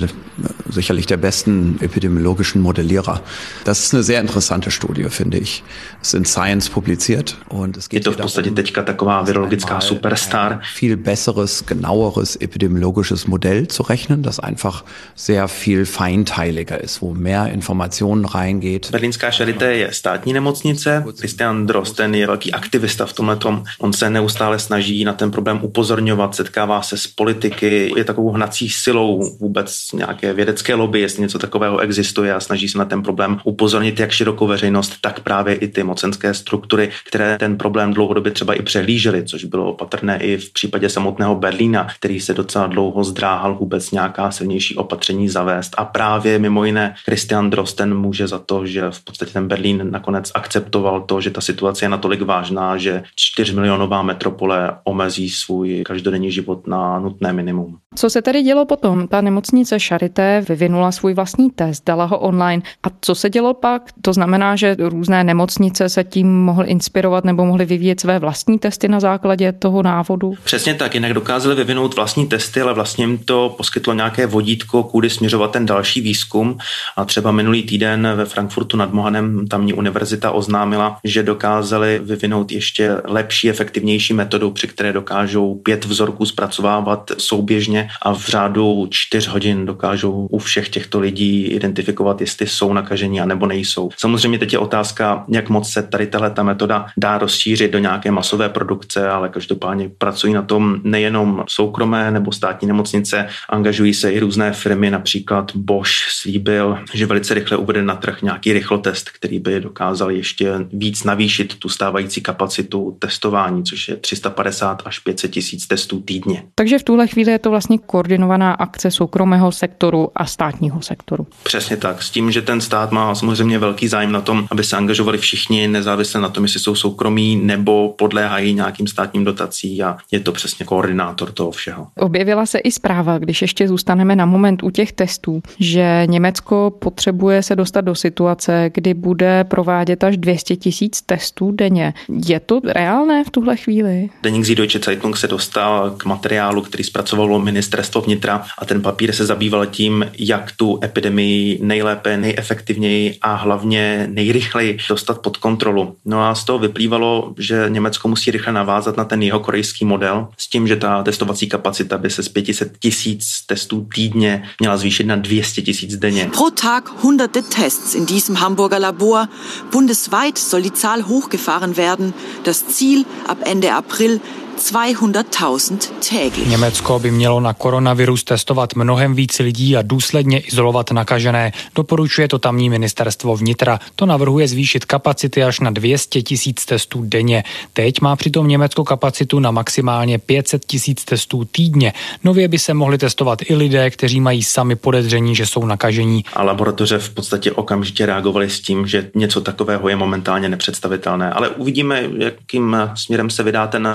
sicherlich 0.70 1.06
der 1.06 1.16
besten 1.16 1.78
epidemiologischen 1.80 2.62
Modellierer. 2.62 3.20
Das 3.64 3.80
ist 3.80 3.94
eine 3.94 4.02
sehr 4.02 4.20
interessante 4.20 4.70
Studie, 4.70 5.04
finde 5.08 5.38
ich. 5.38 5.62
Es 6.00 6.08
ist 6.08 6.14
in 6.14 6.24
Science 6.24 6.70
publiziert 6.70 7.36
und 7.48 7.76
es 7.76 7.88
geht 7.88 8.00
Je 8.00 8.04
to 8.04 8.12
v 8.12 8.16
podstatě 8.16 8.50
teďka 8.50 8.82
taková 8.82 9.22
virologická 9.22 9.80
superstar. 9.80 10.60
Viel 10.74 10.96
besseres, 10.96 11.62
genaueres 11.62 12.38
epidemiologisches 12.40 13.26
Modell 13.26 13.66
zu 13.66 13.82
rechnen, 13.82 14.22
das 14.22 14.38
einfach 14.38 14.84
sehr 15.16 15.48
viel 15.48 15.84
feinteiliger 15.84 16.80
ist, 16.80 17.02
wo 17.02 17.14
mehr 17.14 17.52
Informationen 17.52 18.26
geht. 18.60 18.61
Berlínská 18.90 19.30
Charité 19.30 19.74
je 19.74 19.92
státní 19.92 20.32
nemocnice. 20.32 21.04
Christian 21.18 21.66
Drosten 21.66 22.14
je 22.14 22.26
velký 22.26 22.52
aktivista 22.52 23.06
v 23.06 23.12
tomhle. 23.12 23.38
On 23.78 23.92
se 23.92 24.10
neustále 24.10 24.58
snaží 24.58 25.04
na 25.04 25.12
ten 25.12 25.30
problém 25.30 25.58
upozorňovat, 25.62 26.34
setkává 26.34 26.82
se 26.82 26.96
s 26.96 27.06
politiky, 27.06 27.92
je 27.96 28.04
takovou 28.04 28.30
hnací 28.30 28.68
silou 28.68 29.36
vůbec 29.40 29.92
nějaké 29.92 30.32
vědecké 30.32 30.74
lobby, 30.74 31.00
jestli 31.00 31.22
něco 31.22 31.38
takového 31.38 31.78
existuje 31.78 32.34
a 32.34 32.40
snaží 32.40 32.68
se 32.68 32.78
na 32.78 32.84
ten 32.84 33.02
problém 33.02 33.40
upozornit 33.44 34.00
jak 34.00 34.10
širokou 34.10 34.46
veřejnost, 34.46 34.92
tak 35.00 35.20
právě 35.20 35.54
i 35.54 35.68
ty 35.68 35.82
mocenské 35.82 36.34
struktury, 36.34 36.90
které 37.08 37.38
ten 37.38 37.56
problém 37.56 37.92
dlouhodobě 37.92 38.32
třeba 38.32 38.54
i 38.54 38.62
přehlížely, 38.62 39.24
což 39.24 39.44
bylo 39.44 39.74
patrné 39.74 40.18
i 40.18 40.36
v 40.36 40.52
případě 40.52 40.88
samotného 40.88 41.34
Berlína, 41.34 41.86
který 41.98 42.20
se 42.20 42.34
docela 42.34 42.66
dlouho 42.66 43.04
zdráhal 43.04 43.54
vůbec 43.54 43.90
nějaká 43.90 44.30
silnější 44.30 44.76
opatření 44.76 45.28
zavést. 45.28 45.74
A 45.76 45.84
právě 45.84 46.38
mimo 46.38 46.64
jiné 46.64 46.94
Christian 47.04 47.50
Drosten 47.50 47.94
může 47.94 48.26
za 48.26 48.38
to, 48.38 48.51
že 48.66 48.90
v 48.90 49.04
podstatě 49.04 49.32
ten 49.32 49.48
Berlín 49.48 49.90
nakonec 49.90 50.30
akceptoval 50.34 51.00
to, 51.00 51.20
že 51.20 51.30
ta 51.30 51.40
situace 51.40 51.84
je 51.84 51.88
natolik 51.88 52.22
vážná, 52.22 52.76
že 52.76 53.02
4 53.16 53.52
milionová 53.52 54.02
metropole 54.02 54.70
omezí 54.84 55.30
svůj 55.30 55.82
každodenní 55.86 56.32
život 56.32 56.66
na 56.66 56.98
nutné 56.98 57.32
minimum. 57.32 57.78
Co 57.94 58.10
se 58.10 58.22
tedy 58.22 58.42
dělo 58.42 58.64
potom? 58.64 59.08
Ta 59.08 59.20
nemocnice 59.20 59.78
Charité 59.78 60.44
vyvinula 60.48 60.92
svůj 60.92 61.14
vlastní 61.14 61.50
test, 61.50 61.84
dala 61.86 62.04
ho 62.04 62.18
online. 62.18 62.62
A 62.82 62.86
co 63.00 63.14
se 63.14 63.30
dělo 63.30 63.54
pak? 63.54 63.82
To 64.02 64.12
znamená, 64.12 64.56
že 64.56 64.76
různé 64.78 65.24
nemocnice 65.24 65.88
se 65.88 66.04
tím 66.04 66.44
mohly 66.44 66.68
inspirovat 66.68 67.24
nebo 67.24 67.46
mohly 67.46 67.64
vyvíjet 67.64 68.00
své 68.00 68.18
vlastní 68.18 68.58
testy 68.58 68.88
na 68.88 69.00
základě 69.00 69.52
toho 69.52 69.82
návodu? 69.82 70.34
Přesně 70.44 70.74
tak, 70.74 70.94
jinak 70.94 71.12
dokázali 71.14 71.54
vyvinout 71.54 71.96
vlastní 71.96 72.26
testy, 72.26 72.60
ale 72.60 72.74
vlastně 72.74 73.04
jim 73.04 73.18
to 73.18 73.54
poskytlo 73.56 73.94
nějaké 73.94 74.26
vodítko, 74.26 74.82
kudy 74.82 75.10
směřovat 75.10 75.50
ten 75.50 75.66
další 75.66 76.00
výzkum. 76.00 76.58
A 76.96 77.04
třeba 77.04 77.32
minulý 77.32 77.62
týden 77.62 78.08
ve 78.14 78.24
Frankfurtu 78.42 78.76
nad 78.76 78.92
Mohanem 78.92 79.46
tamní 79.46 79.72
univerzita 79.72 80.30
oznámila, 80.30 80.98
že 81.04 81.22
dokázali 81.22 82.00
vyvinout 82.04 82.52
ještě 82.52 82.96
lepší, 83.04 83.50
efektivnější 83.50 84.14
metodu, 84.14 84.50
při 84.50 84.68
které 84.68 84.92
dokážou 84.92 85.54
pět 85.54 85.84
vzorků 85.84 86.26
zpracovávat 86.26 87.10
souběžně 87.18 87.88
a 88.02 88.14
v 88.14 88.28
řádu 88.28 88.86
čtyř 88.90 89.28
hodin 89.28 89.66
dokážou 89.66 90.26
u 90.30 90.38
všech 90.38 90.68
těchto 90.68 91.00
lidí 91.00 91.46
identifikovat, 91.46 92.20
jestli 92.20 92.46
jsou 92.46 92.72
nakažení 92.72 93.20
a 93.20 93.26
nebo 93.26 93.46
nejsou. 93.46 93.90
Samozřejmě 93.96 94.38
teď 94.38 94.52
je 94.52 94.58
otázka, 94.58 95.24
jak 95.28 95.48
moc 95.48 95.70
se 95.70 95.82
tady 95.82 96.06
tahle 96.06 96.30
ta 96.30 96.42
metoda 96.42 96.86
dá 96.96 97.18
rozšířit 97.18 97.70
do 97.70 97.78
nějaké 97.78 98.10
masové 98.10 98.48
produkce, 98.48 99.08
ale 99.08 99.28
každopádně 99.28 99.90
pracují 99.98 100.34
na 100.34 100.42
tom 100.42 100.80
nejenom 100.84 101.44
soukromé 101.48 102.10
nebo 102.10 102.32
státní 102.32 102.68
nemocnice, 102.68 103.28
angažují 103.48 103.94
se 103.94 104.12
i 104.12 104.20
různé 104.20 104.52
firmy, 104.52 104.90
například 104.90 105.56
Bosch 105.56 106.10
slíbil, 106.10 106.78
že 106.94 107.06
velice 107.06 107.34
rychle 107.34 107.56
uvede 107.56 107.82
na 107.82 107.94
trh 107.94 108.22
nějaký 108.32 108.52
rychlotest, 108.52 109.10
který 109.10 109.38
by 109.38 109.60
dokázal 109.60 110.10
ještě 110.10 110.52
víc 110.72 111.04
navýšit 111.04 111.54
tu 111.54 111.68
stávající 111.68 112.20
kapacitu 112.20 112.96
testování, 112.98 113.64
což 113.64 113.88
je 113.88 113.96
350 113.96 114.82
až 114.84 114.98
500 114.98 115.30
tisíc 115.30 115.66
testů 115.66 116.00
týdně. 116.00 116.42
Takže 116.54 116.78
v 116.78 116.82
tuhle 116.82 117.06
chvíli 117.06 117.32
je 117.32 117.38
to 117.38 117.50
vlastně 117.50 117.78
koordinovaná 117.78 118.52
akce 118.52 118.90
soukromého 118.90 119.52
sektoru 119.52 120.10
a 120.14 120.26
státního 120.26 120.82
sektoru. 120.82 121.26
Přesně 121.42 121.76
tak, 121.76 122.02
s 122.02 122.10
tím, 122.10 122.30
že 122.30 122.42
ten 122.42 122.60
stát 122.60 122.92
má 122.92 123.14
samozřejmě 123.14 123.58
velký 123.58 123.88
zájem 123.88 124.12
na 124.12 124.20
tom, 124.20 124.46
aby 124.50 124.64
se 124.64 124.76
angažovali 124.76 125.18
všichni, 125.18 125.68
nezávisle 125.68 126.20
na 126.20 126.28
tom, 126.28 126.44
jestli 126.44 126.60
jsou 126.60 126.74
soukromí 126.74 127.36
nebo 127.36 127.94
podléhají 127.98 128.54
nějakým 128.54 128.86
státním 128.86 129.24
dotací 129.24 129.82
a 129.82 129.96
je 130.10 130.20
to 130.20 130.32
přesně 130.32 130.66
koordinátor 130.66 131.32
toho 131.32 131.50
všeho. 131.50 131.86
Objevila 131.98 132.46
se 132.46 132.58
i 132.58 132.72
zpráva, 132.72 133.18
když 133.18 133.42
ještě 133.42 133.68
zůstaneme 133.68 134.16
na 134.16 134.26
moment 134.26 134.62
u 134.62 134.70
těch 134.70 134.92
testů, 134.92 135.42
že 135.60 136.02
Německo 136.06 136.72
potřebuje 136.78 137.42
se 137.42 137.56
dostat 137.56 137.80
do 137.80 137.94
situace, 137.94 138.21
kdy 138.68 138.94
bude 138.94 139.44
provádět 139.44 140.04
až 140.04 140.16
200 140.16 140.56
tisíc 140.56 141.02
testů 141.02 141.52
denně. 141.52 141.94
Je 142.26 142.40
to 142.40 142.60
reálné 142.64 143.24
v 143.24 143.30
tuhle 143.30 143.56
chvíli? 143.56 144.10
Deník 144.22 144.46
Süddeutsche 144.46 144.78
Zeitung 144.84 145.16
se 145.16 145.28
dostal 145.28 145.90
k 145.90 146.04
materiálu, 146.04 146.62
který 146.62 146.84
zpracovalo 146.84 147.38
ministerstvo 147.38 148.00
vnitra 148.00 148.44
a 148.58 148.64
ten 148.64 148.82
papír 148.82 149.12
se 149.12 149.26
zabýval 149.26 149.66
tím, 149.66 150.10
jak 150.18 150.52
tu 150.56 150.80
epidemii 150.84 151.58
nejlépe, 151.62 152.16
nejefektivněji 152.16 153.18
a 153.22 153.34
hlavně 153.34 154.08
nejrychleji 154.10 154.78
dostat 154.88 155.18
pod 155.18 155.36
kontrolu. 155.36 155.96
No 156.04 156.22
a 156.22 156.34
z 156.34 156.44
toho 156.44 156.58
vyplývalo, 156.58 157.34
že 157.38 157.64
Německo 157.68 158.08
musí 158.08 158.30
rychle 158.30 158.52
navázat 158.52 158.96
na 158.96 159.04
ten 159.04 159.22
jeho 159.22 159.40
korejský 159.40 159.84
model 159.84 160.28
s 160.38 160.48
tím, 160.48 160.68
že 160.68 160.76
ta 160.76 161.02
testovací 161.02 161.48
kapacita 161.48 161.98
by 161.98 162.10
se 162.10 162.22
z 162.22 162.28
500 162.28 162.78
tisíc 162.78 163.46
testů 163.46 163.86
týdně 163.94 164.42
měla 164.60 164.76
zvýšit 164.76 165.04
na 165.04 165.16
200 165.16 165.62
tisíc 165.62 165.96
denně. 165.96 166.30
Pro 166.32 166.50
Tag 166.50 167.02
hunderte 167.02 167.42
Tests 167.42 167.94
in 167.94 168.06
diesem 168.12 168.40
Hamburger 168.40 168.78
Labor. 168.78 169.28
Bundesweit 169.70 170.36
soll 170.36 170.62
die 170.62 170.72
Zahl 170.72 171.06
hochgefahren 171.06 171.76
werden. 171.76 172.12
Das 172.44 172.66
Ziel 172.68 173.06
ab 173.26 173.38
Ende 173.44 173.72
April 173.72 174.20
200.000 174.62 175.76
täglich. 176.10 176.48
Německo 176.48 176.98
by 176.98 177.10
mělo 177.10 177.40
na 177.40 177.52
koronavirus 177.52 178.24
testovat 178.24 178.74
mnohem 178.74 179.14
víc 179.14 179.38
lidí 179.38 179.76
a 179.76 179.82
důsledně 179.82 180.40
izolovat 180.40 180.90
nakažené. 180.90 181.52
Doporučuje 181.74 182.28
to 182.28 182.38
tamní 182.38 182.70
ministerstvo 182.70 183.36
vnitra. 183.36 183.80
To 183.96 184.06
navrhuje 184.06 184.48
zvýšit 184.48 184.84
kapacity 184.84 185.44
až 185.44 185.60
na 185.60 185.70
200 185.70 186.22
tisíc 186.22 186.64
testů 186.64 187.02
denně. 187.02 187.44
Teď 187.72 188.00
má 188.00 188.16
přitom 188.16 188.48
Německo 188.48 188.84
kapacitu 188.84 189.38
na 189.38 189.50
maximálně 189.50 190.18
500 190.18 190.64
tisíc 190.64 191.04
testů 191.04 191.44
týdně. 191.44 191.92
Nově 192.24 192.48
by 192.48 192.58
se 192.58 192.74
mohli 192.74 192.98
testovat 192.98 193.38
i 193.50 193.54
lidé, 193.54 193.90
kteří 193.90 194.20
mají 194.20 194.42
sami 194.42 194.76
podezření, 194.76 195.36
že 195.36 195.46
jsou 195.46 195.66
nakažení. 195.66 196.24
A 196.32 196.42
laboratoře 196.42 196.98
v 196.98 197.10
podstatě 197.10 197.52
okamžitě 197.52 198.06
reagovaly 198.06 198.50
s 198.50 198.60
tím, 198.60 198.86
že 198.86 199.10
něco 199.14 199.40
takového 199.40 199.88
je 199.88 199.96
momentálně 199.96 200.48
nepředstavitelné. 200.48 201.32
Ale 201.32 201.48
uvidíme, 201.48 202.02
jakým 202.18 202.76
směrem 202.94 203.30
se 203.30 203.42
vydá 203.42 203.66
ten 203.66 203.94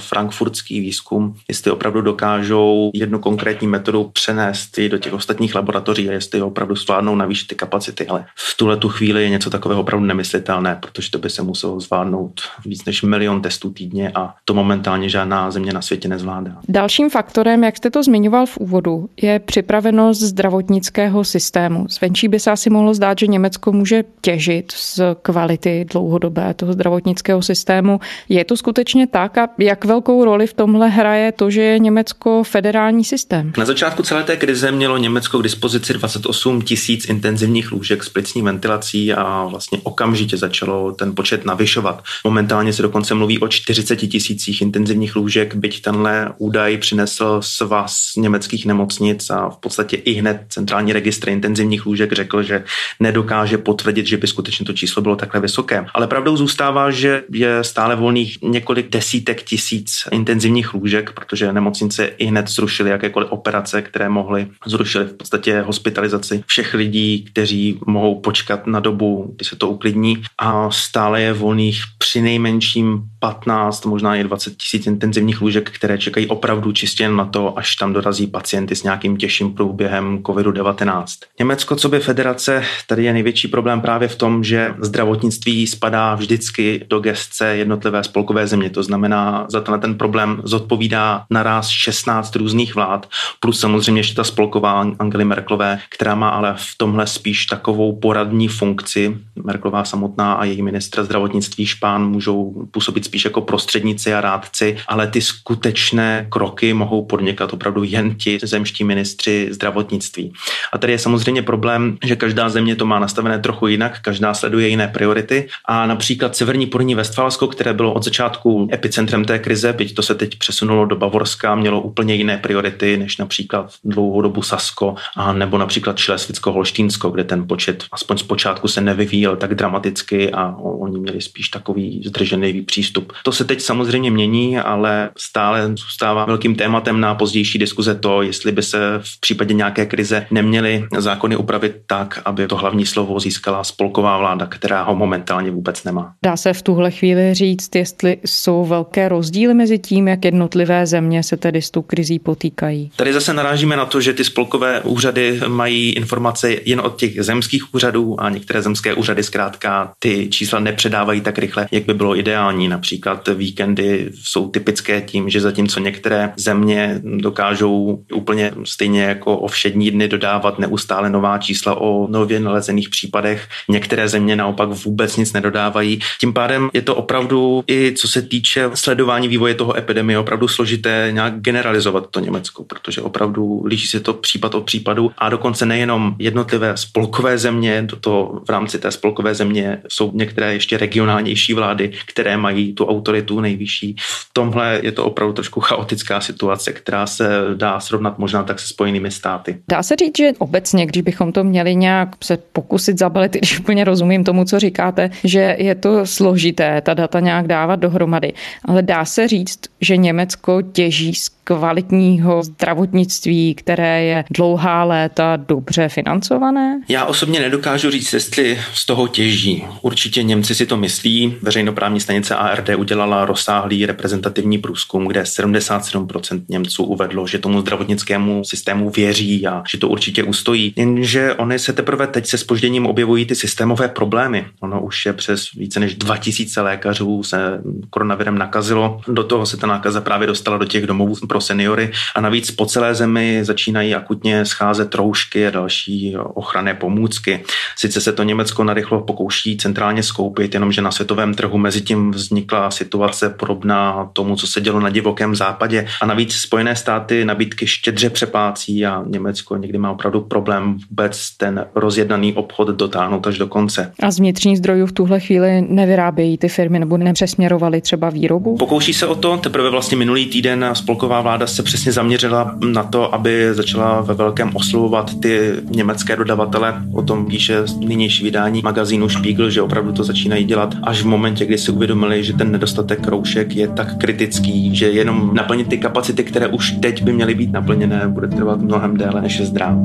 frankfurtský 0.57 0.79
výzkum, 0.79 1.35
jestli 1.47 1.71
opravdu 1.71 2.01
dokážou 2.01 2.91
jednu 2.93 3.19
konkrétní 3.19 3.67
metodu 3.67 4.09
přenést 4.13 4.77
i 4.77 4.89
do 4.89 4.97
těch 4.97 5.13
ostatních 5.13 5.55
laboratoří 5.55 6.09
a 6.09 6.11
jestli 6.11 6.41
opravdu 6.41 6.75
zvládnou 6.75 7.15
navýšit 7.15 7.47
ty 7.47 7.55
kapacity. 7.55 8.07
Ale 8.07 8.25
v 8.35 8.57
tuhle 8.57 8.77
tu 8.77 8.89
chvíli 8.89 9.23
je 9.23 9.29
něco 9.29 9.49
takového 9.49 9.81
opravdu 9.81 10.05
nemyslitelné, 10.05 10.77
protože 10.81 11.11
to 11.11 11.17
by 11.19 11.29
se 11.29 11.43
muselo 11.43 11.79
zvládnout 11.79 12.41
víc 12.65 12.85
než 12.85 13.01
milion 13.01 13.41
testů 13.41 13.69
týdně 13.69 14.11
a 14.15 14.33
to 14.45 14.53
momentálně 14.53 15.09
žádná 15.09 15.51
země 15.51 15.73
na 15.73 15.81
světě 15.81 16.07
nezvládá. 16.07 16.51
Dalším 16.69 17.09
faktorem, 17.09 17.63
jak 17.63 17.77
jste 17.77 17.89
to 17.89 18.03
zmiňoval 18.03 18.45
v 18.45 18.57
úvodu, 18.57 19.09
je 19.21 19.39
připravenost 19.39 20.21
zdravotnického 20.21 21.23
systému. 21.23 21.85
Zvenčí 21.89 22.27
by 22.27 22.39
se 22.39 22.51
asi 22.51 22.69
mohlo 22.69 22.93
zdát, 22.93 23.19
že 23.19 23.27
Německo 23.27 23.71
může 23.71 24.03
těžit 24.21 24.71
z 24.71 25.01
kvality 25.21 25.85
dlouhodobé 25.91 26.53
toho 26.53 26.73
zdravotnického 26.73 27.41
systému. 27.41 27.99
Je 28.29 28.45
to 28.45 28.57
skutečně 28.57 29.07
tak 29.07 29.37
a 29.37 29.49
jak 29.57 29.85
velkou 29.85 30.25
roli 30.25 30.36
v 30.45 30.53
tomhle 30.53 30.89
hraje 30.89 31.31
to, 31.31 31.49
že 31.49 31.61
je 31.61 31.79
Německo 31.79 32.43
federální 32.43 33.03
systém? 33.03 33.53
Na 33.57 33.65
začátku 33.65 34.03
celé 34.03 34.23
té 34.23 34.37
krize 34.37 34.71
mělo 34.71 34.97
Německo 34.97 35.39
k 35.39 35.43
dispozici 35.43 35.93
28 35.93 36.61
tisíc 36.61 37.09
intenzivních 37.09 37.71
lůžek 37.71 38.03
s 38.03 38.09
plicní 38.09 38.41
ventilací 38.41 39.13
a 39.13 39.45
vlastně 39.45 39.79
okamžitě 39.83 40.37
začalo 40.37 40.91
ten 40.91 41.15
počet 41.15 41.45
navyšovat. 41.45 42.03
Momentálně 42.23 42.73
se 42.73 42.81
dokonce 42.81 43.13
mluví 43.13 43.39
o 43.39 43.47
40 43.47 43.95
tisících 43.95 44.61
intenzivních 44.61 45.15
lůžek, 45.15 45.55
byť 45.55 45.81
tenhle 45.81 46.33
údaj 46.37 46.77
přinesl 46.77 47.39
svaz 47.43 48.11
německých 48.17 48.65
nemocnic 48.65 49.29
a 49.29 49.49
v 49.49 49.57
podstatě 49.57 49.95
i 49.97 50.13
hned 50.13 50.41
centrální 50.49 50.93
registr 50.93 51.29
intenzivních 51.29 51.85
lůžek 51.85 52.13
řekl, 52.13 52.43
že 52.43 52.63
nedokáže 52.99 53.57
potvrdit, 53.57 54.07
že 54.07 54.17
by 54.17 54.27
skutečně 54.27 54.65
to 54.65 54.73
číslo 54.73 55.01
bylo 55.01 55.15
takhle 55.15 55.41
vysoké. 55.41 55.85
Ale 55.93 56.07
pravdou 56.07 56.37
zůstává, 56.37 56.91
že 56.91 57.23
je 57.31 57.63
stále 57.63 57.95
volných 57.95 58.37
několik 58.43 58.89
desítek 58.89 59.43
tisíc 59.43 60.07
intenzivních 60.27 60.73
lůžek, 60.73 61.11
protože 61.11 61.53
nemocnice 61.53 62.05
i 62.05 62.25
hned 62.25 62.47
zrušily 62.47 62.89
jakékoliv 62.89 63.31
operace, 63.31 63.81
které 63.81 64.09
mohly, 64.09 64.47
zrušily 64.65 65.05
v 65.05 65.13
podstatě 65.13 65.61
hospitalizaci 65.61 66.43
všech 66.47 66.73
lidí, 66.73 67.25
kteří 67.31 67.79
mohou 67.85 68.19
počkat 68.19 68.67
na 68.67 68.79
dobu, 68.79 69.33
kdy 69.35 69.45
se 69.45 69.55
to 69.55 69.69
uklidní 69.69 70.23
a 70.37 70.71
stále 70.71 71.21
je 71.21 71.33
volných 71.33 71.83
při 71.97 72.21
nejmenším 72.21 73.03
15, 73.19 73.85
možná 73.85 74.15
i 74.15 74.23
20 74.23 74.57
tisíc 74.57 74.87
intenzivních 74.87 75.41
lůžek, 75.41 75.71
které 75.71 75.97
čekají 75.97 76.27
opravdu 76.27 76.71
čistě 76.71 77.09
na 77.09 77.25
to, 77.25 77.57
až 77.59 77.75
tam 77.75 77.93
dorazí 77.93 78.27
pacienty 78.27 78.75
s 78.75 78.83
nějakým 78.83 79.17
těžším 79.17 79.53
průběhem 79.53 80.17
COVID-19. 80.17 81.05
Německo, 81.39 81.75
co 81.75 81.89
by 81.89 81.99
federace, 81.99 82.63
tady 82.87 83.03
je 83.03 83.13
největší 83.13 83.47
problém 83.47 83.81
právě 83.81 84.07
v 84.07 84.15
tom, 84.15 84.43
že 84.43 84.73
zdravotnictví 84.79 85.67
spadá 85.67 86.15
vždycky 86.15 86.85
do 86.89 86.99
gestce 86.99 87.47
jednotlivé 87.47 88.03
spolkové 88.03 88.47
země. 88.47 88.69
To 88.69 88.83
znamená, 88.83 89.47
za 89.49 89.61
ten 89.77 89.95
problém 89.95 90.16
zodpovídá 90.43 91.25
naraz 91.29 91.67
16 91.67 92.35
různých 92.35 92.75
vlád, 92.75 93.09
plus 93.39 93.59
samozřejmě 93.59 93.99
ještě 93.99 94.15
ta 94.15 94.23
spolková 94.23 94.85
Angely 94.99 95.25
Merklové, 95.25 95.79
která 95.89 96.15
má 96.15 96.29
ale 96.29 96.53
v 96.57 96.77
tomhle 96.77 97.07
spíš 97.07 97.45
takovou 97.45 97.99
poradní 97.99 98.47
funkci. 98.47 99.17
Merklová 99.43 99.85
samotná 99.85 100.33
a 100.33 100.43
její 100.43 100.61
ministra 100.61 101.03
zdravotnictví 101.03 101.65
Špán 101.65 102.09
můžou 102.09 102.65
působit 102.71 103.05
spíš 103.05 103.25
jako 103.25 103.41
prostředníci 103.41 104.13
a 104.13 104.21
rádci, 104.21 104.77
ale 104.87 105.07
ty 105.07 105.21
skutečné 105.21 106.27
kroky 106.29 106.73
mohou 106.73 107.05
podnikat 107.05 107.53
opravdu 107.53 107.83
jen 107.83 108.15
ti 108.15 108.39
zemští 108.43 108.83
ministři 108.83 109.47
zdravotnictví. 109.51 110.33
A 110.73 110.77
tady 110.77 110.93
je 110.93 110.99
samozřejmě 110.99 111.41
problém, 111.41 111.97
že 112.03 112.15
každá 112.15 112.49
země 112.49 112.75
to 112.75 112.85
má 112.85 112.99
nastavené 112.99 113.39
trochu 113.39 113.67
jinak, 113.67 113.99
každá 114.01 114.33
sleduje 114.33 114.67
jiné 114.67 114.87
priority 114.87 115.47
a 115.65 115.85
například 115.85 116.35
Severní 116.35 116.65
Porní 116.65 116.95
Vestfálsko, 116.95 117.47
které 117.47 117.73
bylo 117.73 117.93
od 117.93 118.03
začátku 118.03 118.69
epicentrem 118.73 119.25
té 119.25 119.39
krize, 119.39 119.73
byť 119.73 119.95
to 119.95 120.01
se 120.07 120.15
teď 120.15 120.37
přesunulo 120.37 120.85
do 120.85 120.95
Bavorska, 120.95 121.55
mělo 121.55 121.81
úplně 121.81 122.15
jiné 122.15 122.37
priority 122.37 122.97
než 122.97 123.17
například 123.17 123.73
dlouhou 123.83 124.21
dobu 124.21 124.41
Sasko 124.41 124.95
a 125.15 125.33
nebo 125.33 125.57
například 125.57 125.97
Šlesvicko-Holštínsko, 125.97 127.11
kde 127.11 127.23
ten 127.23 127.47
počet 127.47 127.83
aspoň 127.91 128.17
zpočátku 128.17 128.67
se 128.67 128.81
nevyvíjel 128.81 129.35
tak 129.35 129.55
dramaticky 129.55 130.31
a 130.31 130.55
oni 130.57 130.99
měli 130.99 131.21
spíš 131.21 131.49
takový 131.49 132.03
zdrženlivý 132.05 132.61
přístup. 132.61 133.13
To 133.23 133.31
se 133.31 133.43
teď 133.43 133.61
samozřejmě 133.61 134.11
mění, 134.11 134.57
ale 134.57 135.09
stále 135.17 135.67
zůstává 135.67 136.25
velkým 136.25 136.55
tématem 136.55 136.99
na 136.99 137.15
pozdější 137.15 137.59
diskuze 137.59 137.95
to, 137.95 138.21
jestli 138.21 138.51
by 138.51 138.63
se 138.63 138.79
v 138.99 139.19
případě 139.19 139.53
nějaké 139.53 139.85
krize 139.85 140.27
neměly 140.31 140.87
zákony 140.97 141.35
upravit 141.35 141.75
tak, 141.87 142.21
aby 142.25 142.47
to 142.47 142.55
hlavní 142.55 142.85
slovo 142.85 143.19
získala 143.19 143.63
spolková 143.63 144.17
vláda, 144.17 144.45
která 144.45 144.83
ho 144.83 144.95
momentálně 144.95 145.51
vůbec 145.51 145.83
nemá. 145.83 146.13
Dá 146.25 146.37
se 146.37 146.53
v 146.53 146.61
tuhle 146.61 146.91
chvíli 146.91 147.33
říct, 147.33 147.75
jestli 147.75 148.17
jsou 148.25 148.65
velké 148.65 149.09
rozdíly 149.09 149.53
mezi 149.53 149.79
tím, 149.79 149.96
jak 150.05 150.25
jednotlivé 150.25 150.85
země 150.85 151.23
se 151.23 151.37
tedy 151.37 151.61
s 151.61 151.71
tou 151.71 151.81
krizí 151.81 152.19
potýkají? 152.19 152.91
Tady 152.95 153.13
zase 153.13 153.33
narážíme 153.33 153.75
na 153.75 153.85
to, 153.85 154.01
že 154.01 154.13
ty 154.13 154.23
spolkové 154.23 154.81
úřady 154.81 155.39
mají 155.47 155.91
informace 155.91 156.55
jen 156.65 156.79
od 156.79 156.95
těch 156.95 157.23
zemských 157.23 157.73
úřadů 157.73 158.21
a 158.21 158.29
některé 158.29 158.61
zemské 158.61 158.93
úřady 158.93 159.23
zkrátka 159.23 159.91
ty 159.99 160.27
čísla 160.29 160.59
nepředávají 160.59 161.21
tak 161.21 161.37
rychle, 161.37 161.67
jak 161.71 161.85
by 161.85 161.93
bylo 161.93 162.17
ideální. 162.17 162.67
Například 162.67 163.27
víkendy 163.27 164.09
jsou 164.23 164.49
typické 164.49 165.01
tím, 165.01 165.29
že 165.29 165.41
zatímco 165.41 165.79
některé 165.79 166.33
země 166.37 167.01
dokážou 167.03 168.03
úplně 168.13 168.51
stejně 168.63 169.03
jako 169.03 169.37
o 169.37 169.47
všední 169.47 169.91
dny 169.91 170.07
dodávat 170.07 170.59
neustále 170.59 171.09
nová 171.09 171.37
čísla 171.37 171.81
o 171.81 172.07
nově 172.07 172.39
nalezených 172.39 172.89
případech, 172.89 173.47
některé 173.69 174.09
země 174.09 174.35
naopak 174.35 174.69
vůbec 174.69 175.17
nic 175.17 175.33
nedodávají. 175.33 175.99
Tím 176.19 176.33
pádem 176.33 176.69
je 176.73 176.81
to 176.81 176.95
opravdu 176.95 177.63
i 177.67 177.93
co 177.97 178.07
se 178.07 178.21
týče 178.21 178.69
sledování 178.73 179.27
vývoje 179.27 179.53
toho 179.53 179.77
epidemie 179.87 180.19
opravdu 180.19 180.47
složité 180.47 181.09
nějak 181.11 181.39
generalizovat 181.39 182.07
to 182.11 182.19
Německo, 182.19 182.63
protože 182.63 183.01
opravdu 183.01 183.61
liší 183.65 183.87
se 183.87 183.99
to 183.99 184.13
případ 184.13 184.55
od 184.55 184.63
případu 184.65 185.11
a 185.17 185.29
dokonce 185.29 185.65
nejenom 185.65 186.15
jednotlivé 186.19 186.77
spolkové 186.77 187.37
země, 187.37 187.81
do 187.81 187.95
toho 187.95 188.41
v 188.45 188.49
rámci 188.49 188.79
té 188.79 188.91
spolkové 188.91 189.35
země 189.35 189.81
jsou 189.87 190.11
některé 190.13 190.53
ještě 190.53 190.77
regionálnější 190.77 191.53
vlády, 191.53 191.91
které 192.05 192.37
mají 192.37 192.73
tu 192.73 192.85
autoritu 192.85 193.39
nejvyšší. 193.39 193.95
V 193.99 194.29
tomhle 194.33 194.79
je 194.83 194.91
to 194.91 195.05
opravdu 195.05 195.33
trošku 195.33 195.59
chaotická 195.59 196.21
situace, 196.21 196.73
která 196.73 197.07
se 197.07 197.29
dá 197.55 197.79
srovnat 197.79 198.19
možná 198.19 198.43
tak 198.43 198.59
se 198.59 198.67
spojenými 198.67 199.11
státy. 199.11 199.57
Dá 199.69 199.83
se 199.83 199.95
říct, 199.95 200.17
že 200.17 200.31
obecně, 200.37 200.85
když 200.85 201.01
bychom 201.01 201.31
to 201.31 201.43
měli 201.43 201.75
nějak 201.75 202.09
se 202.23 202.37
pokusit 202.37 202.99
zabalit, 202.99 203.33
když 203.37 203.59
úplně 203.59 203.83
rozumím 203.83 204.23
tomu, 204.23 204.45
co 204.45 204.59
říkáte, 204.59 205.09
že 205.23 205.55
je 205.59 205.75
to 205.75 206.05
složité 206.05 206.81
ta 206.81 206.93
data 206.93 207.19
nějak 207.19 207.47
dávat 207.47 207.75
dohromady, 207.75 208.33
ale 208.65 208.81
dá 208.81 209.05
se 209.05 209.27
říct, 209.27 209.59
že 209.81 209.97
Německo 209.97 210.61
těží 210.61 211.13
z 211.13 211.29
kvalitního 211.47 212.43
zdravotnictví, 212.43 213.55
které 213.55 214.03
je 214.03 214.25
dlouhá 214.31 214.83
léta 214.83 215.35
dobře 215.35 215.89
financované? 215.89 216.81
Já 216.89 217.05
osobně 217.05 217.39
nedokážu 217.39 217.91
říct, 217.91 218.13
jestli 218.13 218.59
z 218.73 218.85
toho 218.85 219.07
těží. 219.07 219.65
Určitě 219.81 220.23
Němci 220.23 220.55
si 220.55 220.65
to 220.65 220.77
myslí. 220.77 221.35
Veřejnoprávní 221.41 221.99
stanice 221.99 222.35
ARD 222.35 222.69
udělala 222.77 223.25
rozsáhlý 223.25 223.85
reprezentativní 223.85 224.57
průzkum, 224.57 225.07
kde 225.07 225.21
77% 225.21 226.43
Němců 226.49 226.83
uvedlo, 226.83 227.27
že 227.27 227.37
tomu 227.37 227.61
zdravotnickému 227.61 228.43
systému 228.43 228.89
věří 228.89 229.47
a 229.47 229.63
že 229.71 229.77
to 229.77 229.89
určitě 229.89 230.23
ustojí. 230.23 230.73
Jenže 230.75 231.33
oni 231.33 231.59
se 231.59 231.73
teprve 231.73 232.07
teď 232.07 232.25
se 232.25 232.37
spožděním 232.37 232.85
objevují 232.85 233.25
ty 233.25 233.35
systémové 233.35 233.87
problémy. 233.87 234.45
Ono 234.59 234.81
už 234.81 235.05
je 235.05 235.13
přes 235.13 235.51
více 235.51 235.79
než 235.79 235.95
2000 235.95 236.61
lékařů 236.61 237.23
se 237.23 237.61
koronavirem 237.89 238.37
nakazilo. 238.37 239.01
Do 239.07 239.23
toho 239.23 239.45
se 239.45 239.57
ta 239.67 239.73
nákaza 239.73 240.01
právě 240.01 240.27
dostala 240.27 240.57
do 240.57 240.65
těch 240.65 240.87
domovů 240.87 241.15
pro 241.27 241.41
seniory 241.41 241.91
a 242.15 242.21
navíc 242.21 242.51
po 242.51 242.65
celé 242.65 242.95
zemi 242.95 243.39
začínají 243.43 243.95
akutně 243.95 244.45
scházet 244.45 244.95
roušky 244.95 245.47
a 245.47 245.49
další 245.49 246.15
ochranné 246.17 246.73
pomůcky. 246.73 247.43
Sice 247.75 248.01
se 248.01 248.13
to 248.13 248.23
Německo 248.23 248.63
narychlo 248.63 249.01
pokouší 249.01 249.57
centrálně 249.57 250.03
skoupit, 250.03 250.53
jenomže 250.53 250.81
na 250.81 250.91
světovém 250.91 251.33
trhu 251.33 251.57
mezi 251.57 251.81
tím 251.81 252.11
vznikla 252.11 252.71
situace 252.71 253.29
podobná 253.29 254.09
tomu, 254.13 254.35
co 254.35 254.47
se 254.47 254.61
dělo 254.61 254.79
na 254.79 254.89
divokém 254.89 255.35
západě. 255.35 255.87
A 256.01 256.05
navíc 256.05 256.35
Spojené 256.35 256.75
státy 256.75 257.25
nabídky 257.25 257.67
štědře 257.67 258.09
přeplácí 258.09 258.85
a 258.85 259.03
Německo 259.07 259.57
někdy 259.57 259.77
má 259.77 259.91
opravdu 259.91 260.21
problém 260.21 260.77
vůbec 260.89 261.37
ten 261.37 261.65
rozjednaný 261.75 262.33
obchod 262.33 262.67
dotáhnout 262.67 263.27
až 263.27 263.37
do 263.37 263.47
konce. 263.47 263.91
A 264.03 264.11
z 264.11 264.19
vnitřních 264.19 264.57
zdrojů 264.57 264.85
v 264.85 264.91
tuhle 264.91 265.19
chvíli 265.19 265.61
nevyrábějí 265.69 266.37
ty 266.37 266.47
firmy 266.47 266.79
nebo 266.79 266.97
nepřesměrovali 266.97 267.81
třeba 267.81 268.09
výrobu? 268.09 268.57
Pokouší 268.57 268.93
se 268.93 269.07
o 269.07 269.15
to, 269.15 269.37
Teprve 269.37 269.56
vlastně 269.69 269.97
minulý 269.97 270.25
týden 270.25 270.65
spolková 270.73 271.21
vláda 271.21 271.47
se 271.47 271.63
přesně 271.63 271.91
zaměřila 271.91 272.55
na 272.71 272.83
to, 272.83 273.15
aby 273.15 273.49
začala 273.51 274.01
ve 274.01 274.13
velkém 274.13 274.51
oslovovat 274.53 275.19
ty 275.19 275.51
německé 275.69 276.15
dodavatele. 276.15 276.83
O 276.93 277.01
tom 277.01 277.25
píše 277.25 277.63
nynější 277.79 278.23
vydání 278.23 278.61
magazínu 278.63 279.09
Spiegel, 279.09 279.49
že 279.49 279.61
opravdu 279.61 279.91
to 279.91 280.03
začínají 280.03 280.45
dělat 280.45 280.75
až 280.83 281.01
v 281.01 281.05
momentě, 281.05 281.45
kdy 281.45 281.57
si 281.57 281.71
uvědomili, 281.71 282.23
že 282.23 282.33
ten 282.33 282.51
nedostatek 282.51 283.07
roušek 283.07 283.55
je 283.55 283.67
tak 283.67 283.97
kritický, 283.97 284.75
že 284.75 284.89
jenom 284.89 285.31
naplnit 285.33 285.67
ty 285.67 285.77
kapacity, 285.77 286.23
které 286.23 286.47
už 286.47 286.71
teď 286.71 287.03
by 287.03 287.13
měly 287.13 287.35
být 287.35 287.51
naplněné, 287.51 288.07
bude 288.07 288.27
trvat 288.27 288.61
mnohem 288.61 288.97
déle 288.97 289.21
než 289.21 289.39
je 289.39 289.45
zdrá. 289.45 289.77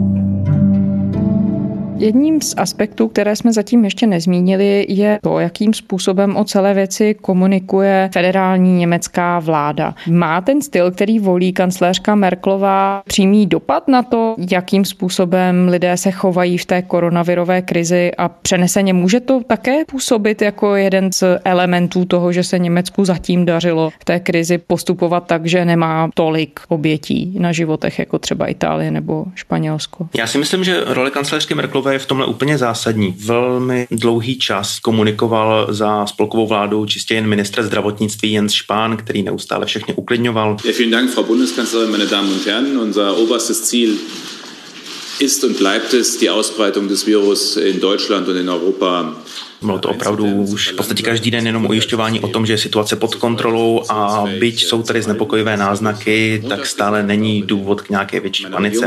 Jedním 2.03 2.41
z 2.41 2.55
aspektů, 2.57 3.09
které 3.09 3.37
jsme 3.37 3.53
zatím 3.53 3.85
ještě 3.85 4.07
nezmínili, 4.07 4.87
je 4.89 5.19
to, 5.23 5.39
jakým 5.39 5.75
způsobem 5.75 6.37
o 6.37 6.45
celé 6.45 6.75
věci 6.75 7.15
komunikuje 7.15 8.11
federální 8.13 8.77
německá 8.79 9.39
vláda. 9.39 9.95
Má 10.11 10.41
ten 10.41 10.63
styl, 10.63 10.91
který 10.91 11.19
volí 11.19 11.53
kancléřka 11.53 12.15
Merklová, 12.15 13.03
přímý 13.07 13.47
dopad 13.47 13.89
na 13.89 14.03
to, 14.03 14.35
jakým 14.51 14.85
způsobem 14.85 15.69
lidé 15.69 15.97
se 15.97 16.11
chovají 16.11 16.59
v 16.59 16.67
té 16.67 16.83
koronavirové 16.83 17.63
krizi 17.63 18.11
a 18.19 18.29
přeneseně 18.29 18.93
může 18.93 19.21
to 19.21 19.41
také 19.47 19.85
působit 19.85 20.43
jako 20.43 20.77
jeden 20.77 21.13
z 21.13 21.25
elementů 21.45 22.05
toho, 22.05 22.33
že 22.33 22.45
se 22.45 22.59
Německu 22.59 23.05
zatím 23.05 23.45
dařilo 23.45 23.91
v 24.01 24.05
té 24.05 24.21
krizi 24.21 24.59
postupovat 24.59 25.27
tak, 25.27 25.47
že 25.47 25.65
nemá 25.65 26.11
tolik 26.15 26.61
obětí 26.69 27.37
na 27.39 27.53
životech 27.53 27.99
jako 27.99 28.19
třeba 28.19 28.47
Itálie 28.47 28.91
nebo 28.91 29.25
Španělsko. 29.35 30.09
Já 30.17 30.27
si 30.27 30.39
myslím, 30.39 30.65
že 30.65 30.85
role 30.87 31.11
kancléřky 31.11 31.55
Merklové 31.55 31.92
je 31.93 31.99
v 31.99 32.07
tomhle 32.07 32.27
úplně 32.27 32.59
zásadní. 32.59 33.15
Velmi 33.19 33.87
dlouhý 33.91 34.39
čas 34.39 34.79
komunikoval 34.79 35.67
za 35.71 36.07
spolkovou 36.07 36.47
vládu 36.47 36.87
čistě 36.87 37.15
jen 37.15 37.27
ministr 37.27 37.63
zdravotnictví 37.63 38.33
Jens 38.33 38.55
Spahn, 38.55 38.97
který 38.97 39.23
neustále 39.23 39.67
všechny 39.67 39.95
uklidňoval. 39.95 40.57
Vielen 40.63 40.91
Dank, 40.91 41.11
Frau 41.11 41.25
Bundeskanzlerin, 41.25 41.91
meine 41.91 42.07
Damen 42.07 42.33
und 42.33 42.47
Herren. 42.47 42.79
Unser 42.79 43.17
oberstes 43.19 43.63
Ziel 43.63 43.97
ist 45.21 45.45
und 45.45 45.59
bleibt 45.59 45.95
es, 45.95 46.19
die 46.19 46.31
Ausbreitung 46.31 46.89
des 46.89 47.07
Virus 47.07 47.57
in 47.57 47.81
Deutschland 47.81 48.29
und 48.29 48.37
in 48.37 48.49
Europa 48.49 49.15
bylo 49.65 49.79
to 49.79 49.89
opravdu 49.89 50.25
už 50.25 50.73
v 50.73 50.77
podstatě 50.77 51.03
každý 51.03 51.31
den 51.31 51.47
jenom 51.47 51.67
ujišťování 51.67 52.21
o 52.21 52.29
tom, 52.29 52.47
že 52.47 52.53
je 52.53 52.59
situace 52.59 52.97
pod 52.97 53.15
kontrolou 53.15 53.83
a 53.89 54.25
byť 54.39 54.65
jsou 54.65 54.83
tady 54.83 55.03
znepokojivé 55.03 55.57
náznaky, 55.57 56.43
tak 56.49 56.67
stále 56.67 57.03
není 57.03 57.43
důvod 57.43 57.81
k 57.81 57.91
nějaké 57.91 58.21
větší 58.21 58.47
panice. 58.47 58.87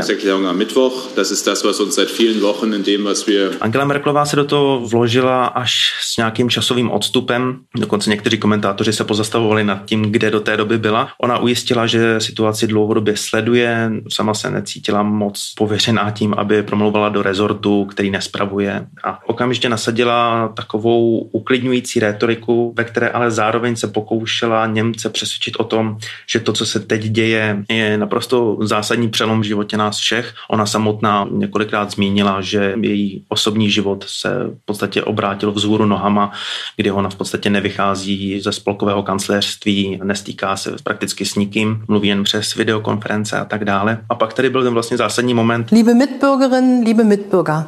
Angela 3.60 3.84
Merklová 3.84 4.26
se 4.26 4.36
do 4.36 4.44
toho 4.44 4.80
vložila 4.80 5.46
až 5.46 5.94
s 6.02 6.16
nějakým 6.16 6.50
časovým 6.50 6.90
odstupem. 6.90 7.58
Dokonce 7.76 8.10
někteří 8.10 8.38
komentátoři 8.38 8.92
se 8.92 9.04
pozastavovali 9.04 9.64
nad 9.64 9.84
tím, 9.84 10.02
kde 10.02 10.30
do 10.30 10.40
té 10.40 10.56
doby 10.56 10.78
byla. 10.78 11.08
Ona 11.22 11.38
ujistila, 11.38 11.86
že 11.86 12.20
situaci 12.20 12.66
dlouhodobě 12.66 13.16
sleduje, 13.16 13.90
sama 14.12 14.34
se 14.34 14.50
necítila 14.50 15.02
moc 15.02 15.52
pověřená 15.56 16.10
tím, 16.10 16.34
aby 16.36 16.62
promluvala 16.62 17.08
do 17.08 17.22
rezortu, 17.22 17.84
který 17.84 18.10
nespravuje 18.10 18.86
a 19.04 19.28
okamžitě 19.28 19.68
nasadila 19.68 20.48
tak 20.56 20.65
takovou 20.66 21.18
uklidňující 21.18 22.00
rétoriku, 22.00 22.74
ve 22.76 22.84
které 22.84 23.08
ale 23.08 23.30
zároveň 23.30 23.76
se 23.76 23.86
pokoušela 23.86 24.66
Němce 24.66 25.10
přesvědčit 25.10 25.56
o 25.58 25.64
tom, 25.64 25.98
že 26.26 26.40
to, 26.40 26.52
co 26.52 26.66
se 26.66 26.80
teď 26.80 27.02
děje, 27.02 27.64
je 27.70 27.98
naprosto 27.98 28.58
zásadní 28.60 29.08
přelom 29.08 29.40
v 29.40 29.44
životě 29.44 29.76
nás 29.76 29.98
všech. 29.98 30.34
Ona 30.50 30.66
samotná 30.66 31.28
několikrát 31.30 31.90
zmínila, 31.90 32.40
že 32.40 32.74
její 32.80 33.24
osobní 33.28 33.70
život 33.70 34.04
se 34.08 34.28
v 34.62 34.64
podstatě 34.64 35.02
obrátil 35.02 35.52
vzhůru 35.52 35.86
nohama, 35.86 36.32
kdy 36.76 36.90
ona 36.90 37.10
v 37.10 37.14
podstatě 37.14 37.50
nevychází 37.50 38.40
ze 38.40 38.52
spolkového 38.52 39.02
kancléřství, 39.02 40.00
nestýká 40.02 40.56
se 40.56 40.76
prakticky 40.82 41.24
s 41.24 41.34
nikým, 41.34 41.84
mluví 41.88 42.08
jen 42.08 42.24
přes 42.24 42.54
videokonference 42.54 43.38
a 43.38 43.44
tak 43.44 43.64
dále. 43.64 43.98
A 44.08 44.14
pak 44.14 44.32
tady 44.32 44.50
byl 44.50 44.62
ten 44.62 44.74
vlastně 44.74 44.96
zásadní 44.96 45.34
moment. 45.34 45.70
Liebe 45.70 45.94
Mitbürgerinnen, 45.94 46.84
liebe 46.84 47.04
Mitbürger, 47.04 47.64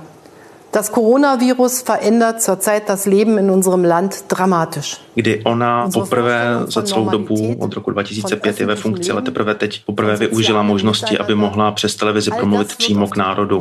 Das 0.72 0.90
Coronavirus 0.90 1.82
verändert 1.82 2.42
zurzeit 2.42 2.88
das 2.88 3.06
Leben 3.06 3.38
in 3.38 3.50
unserem 3.50 3.84
Land 3.84 4.24
dramatisch. 4.28 4.96
Kdy 5.14 5.42
ona 5.44 5.88
poprvé 5.90 6.46
za 6.66 6.82
celou 6.82 7.08
dobu 7.08 7.56
od 7.58 7.74
roku 7.74 7.90
2005 7.90 8.60
je 8.60 8.66
ve 8.66 8.76
funkci, 8.76 9.10
ale 9.10 9.22
teprve 9.22 9.54
teď 9.54 9.84
poprvé 9.84 10.16
využila 10.16 10.62
možnosti, 10.62 11.18
aby 11.18 11.34
mohla 11.34 11.72
přes 11.72 11.96
televizi 11.96 12.30
promluvit 12.30 12.76
přímo 12.76 13.08
k 13.08 13.16
národu. 13.16 13.60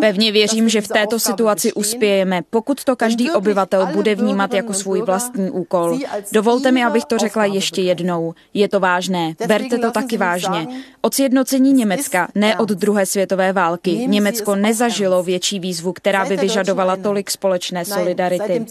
Pevně 0.00 0.32
věřím, 0.32 0.68
že 0.68 0.80
v 0.80 0.88
této 0.88 1.18
situaci 1.18 1.72
uspějeme, 1.72 2.42
pokud 2.50 2.84
to 2.84 2.96
každý 2.96 3.30
obyvatel 3.30 3.86
bude 3.86 4.14
vnímat 4.14 4.54
jako 4.54 4.72
svůj 4.72 5.02
vlastní 5.02 5.50
úkol. 5.50 5.98
Dovolte 6.32 6.72
mi, 6.72 6.84
abych 6.84 7.04
to 7.04 7.18
řekla 7.18 7.44
ještě 7.44 7.82
jednou. 7.82 8.34
Je 8.54 8.68
to 8.68 8.80
vážné. 8.80 9.34
Berte 9.46 9.78
to 9.78 9.90
taky 9.90 10.16
vážně. 10.16 10.66
Od 11.00 11.14
sjednocení 11.14 11.72
Německa, 11.72 12.28
ne 12.34 12.58
od 12.58 12.68
druhé 12.68 13.06
světové 13.06 13.52
války, 13.52 14.06
Německo 14.08 14.56
nezažilo 14.56 15.22
větší 15.22 15.60
výzvu 15.60 15.91
výzvu, 15.92 16.00
která 16.00 16.24
by 16.24 16.36
vyžadovala 16.36 16.96
tolik 16.96 17.30
společné 17.30 17.84
solidarity. 17.84 18.66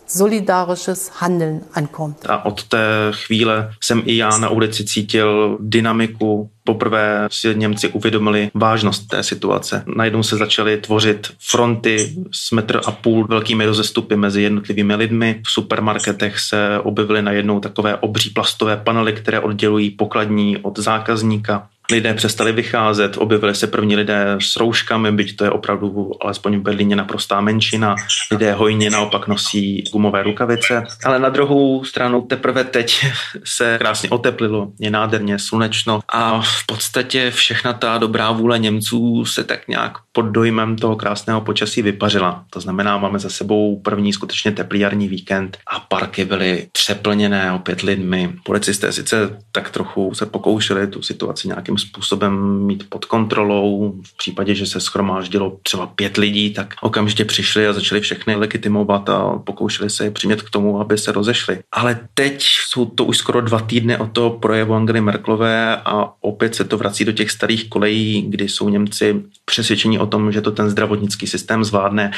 A 2.29 2.45
od 2.45 2.63
té 2.63 3.11
chvíle 3.11 3.73
jsem 3.83 4.01
i 4.05 4.17
já 4.17 4.37
na 4.37 4.49
ulici 4.49 4.85
cítil 4.85 5.57
dynamiku 5.61 6.49
poprvé 6.63 7.27
si 7.31 7.55
Němci 7.55 7.87
uvědomili 7.87 8.51
vážnost 8.53 9.07
té 9.07 9.23
situace. 9.23 9.83
Najednou 9.95 10.23
se 10.23 10.37
začaly 10.37 10.77
tvořit 10.77 11.33
fronty 11.39 12.13
s 12.31 12.51
metr 12.51 12.81
a 12.85 12.91
půl 12.91 13.27
velkými 13.27 13.65
rozestupy 13.65 14.15
mezi 14.15 14.41
jednotlivými 14.41 14.95
lidmi. 14.95 15.41
V 15.45 15.51
supermarketech 15.51 16.39
se 16.39 16.79
objevily 16.83 17.21
najednou 17.21 17.59
takové 17.59 17.95
obří 17.95 18.29
plastové 18.29 18.77
panely, 18.77 19.13
které 19.13 19.39
oddělují 19.39 19.89
pokladní 19.89 20.57
od 20.57 20.79
zákazníka 20.79 21.67
lidé 21.91 22.13
přestali 22.13 22.51
vycházet, 22.51 23.17
objevili 23.17 23.55
se 23.55 23.67
první 23.67 23.95
lidé 23.95 24.35
s 24.39 24.55
rouškami, 24.55 25.11
byť 25.11 25.35
to 25.35 25.43
je 25.43 25.51
opravdu 25.51 26.11
alespoň 26.21 26.57
v 26.57 26.61
Berlíně 26.61 26.95
naprostá 26.95 27.41
menšina. 27.41 27.95
Lidé 28.31 28.53
hojně 28.53 28.89
naopak 28.89 29.27
nosí 29.27 29.83
gumové 29.91 30.23
rukavice, 30.23 30.83
ale 31.05 31.19
na 31.19 31.29
druhou 31.29 31.83
stranu 31.83 32.21
teprve 32.21 32.63
teď 32.63 33.05
se 33.43 33.77
krásně 33.77 34.09
oteplilo, 34.09 34.71
je 34.79 34.91
nádherně 34.91 35.39
slunečno 35.39 35.99
a 36.09 36.41
v 36.41 36.65
podstatě 36.65 37.31
všechna 37.31 37.73
ta 37.73 37.97
dobrá 37.97 38.31
vůle 38.31 38.59
Němců 38.59 39.25
se 39.25 39.43
tak 39.43 39.67
nějak 39.67 39.97
pod 40.11 40.21
dojmem 40.21 40.75
toho 40.75 40.95
krásného 40.95 41.41
počasí 41.41 41.81
vypařila. 41.81 42.45
To 42.49 42.59
znamená, 42.59 42.97
máme 42.97 43.19
za 43.19 43.29
sebou 43.29 43.79
první 43.79 44.13
skutečně 44.13 44.51
teplý 44.51 44.79
jarní 44.79 45.07
víkend 45.07 45.57
a 45.67 45.79
parky 45.79 46.25
byly 46.25 46.67
přeplněné 46.71 47.51
opět 47.51 47.81
lidmi. 47.81 48.33
Policisté 48.43 48.91
sice 48.91 49.37
tak 49.51 49.69
trochu 49.69 50.13
se 50.13 50.25
pokoušeli 50.25 50.87
tu 50.87 51.01
situaci 51.01 51.47
nějakým 51.47 51.77
způsobem 51.81 52.65
mít 52.65 52.89
pod 52.89 53.05
kontrolou. 53.05 53.93
V 54.03 54.17
případě, 54.17 54.55
že 54.55 54.65
se 54.65 54.79
schromáždilo 54.79 55.57
třeba 55.63 55.87
pět 55.87 56.17
lidí, 56.17 56.53
tak 56.53 56.73
okamžitě 56.81 57.25
přišli 57.25 57.67
a 57.67 57.73
začali 57.73 58.01
všechny 58.01 58.35
legitimovat 58.35 59.09
a 59.09 59.39
pokoušeli 59.43 59.89
se 59.89 60.03
je 60.03 60.11
přimět 60.11 60.41
k 60.41 60.49
tomu, 60.49 60.81
aby 60.81 60.97
se 60.97 61.11
rozešli. 61.11 61.59
Ale 61.71 61.99
teď 62.13 62.43
jsou 62.67 62.85
to 62.85 63.05
už 63.05 63.17
skoro 63.17 63.41
dva 63.41 63.59
týdny 63.59 63.97
od 63.97 64.11
toho 64.11 64.29
projevu 64.29 64.73
Angely 64.73 65.01
Merklové 65.01 65.77
a 65.77 66.13
opět 66.21 66.55
se 66.55 66.63
to 66.63 66.77
vrací 66.77 67.05
do 67.05 67.11
těch 67.11 67.31
starých 67.31 67.69
kolejí, 67.69 68.21
kdy 68.29 68.49
jsou 68.49 68.69
Němci 68.69 69.21
přesvědčení 69.45 69.99
o 69.99 70.05
tom, 70.05 70.31
že 70.31 70.41
to 70.41 70.51
ten 70.51 70.69
zdravotnický 70.69 71.27
systém 71.27 71.63
zvládne 71.63 72.11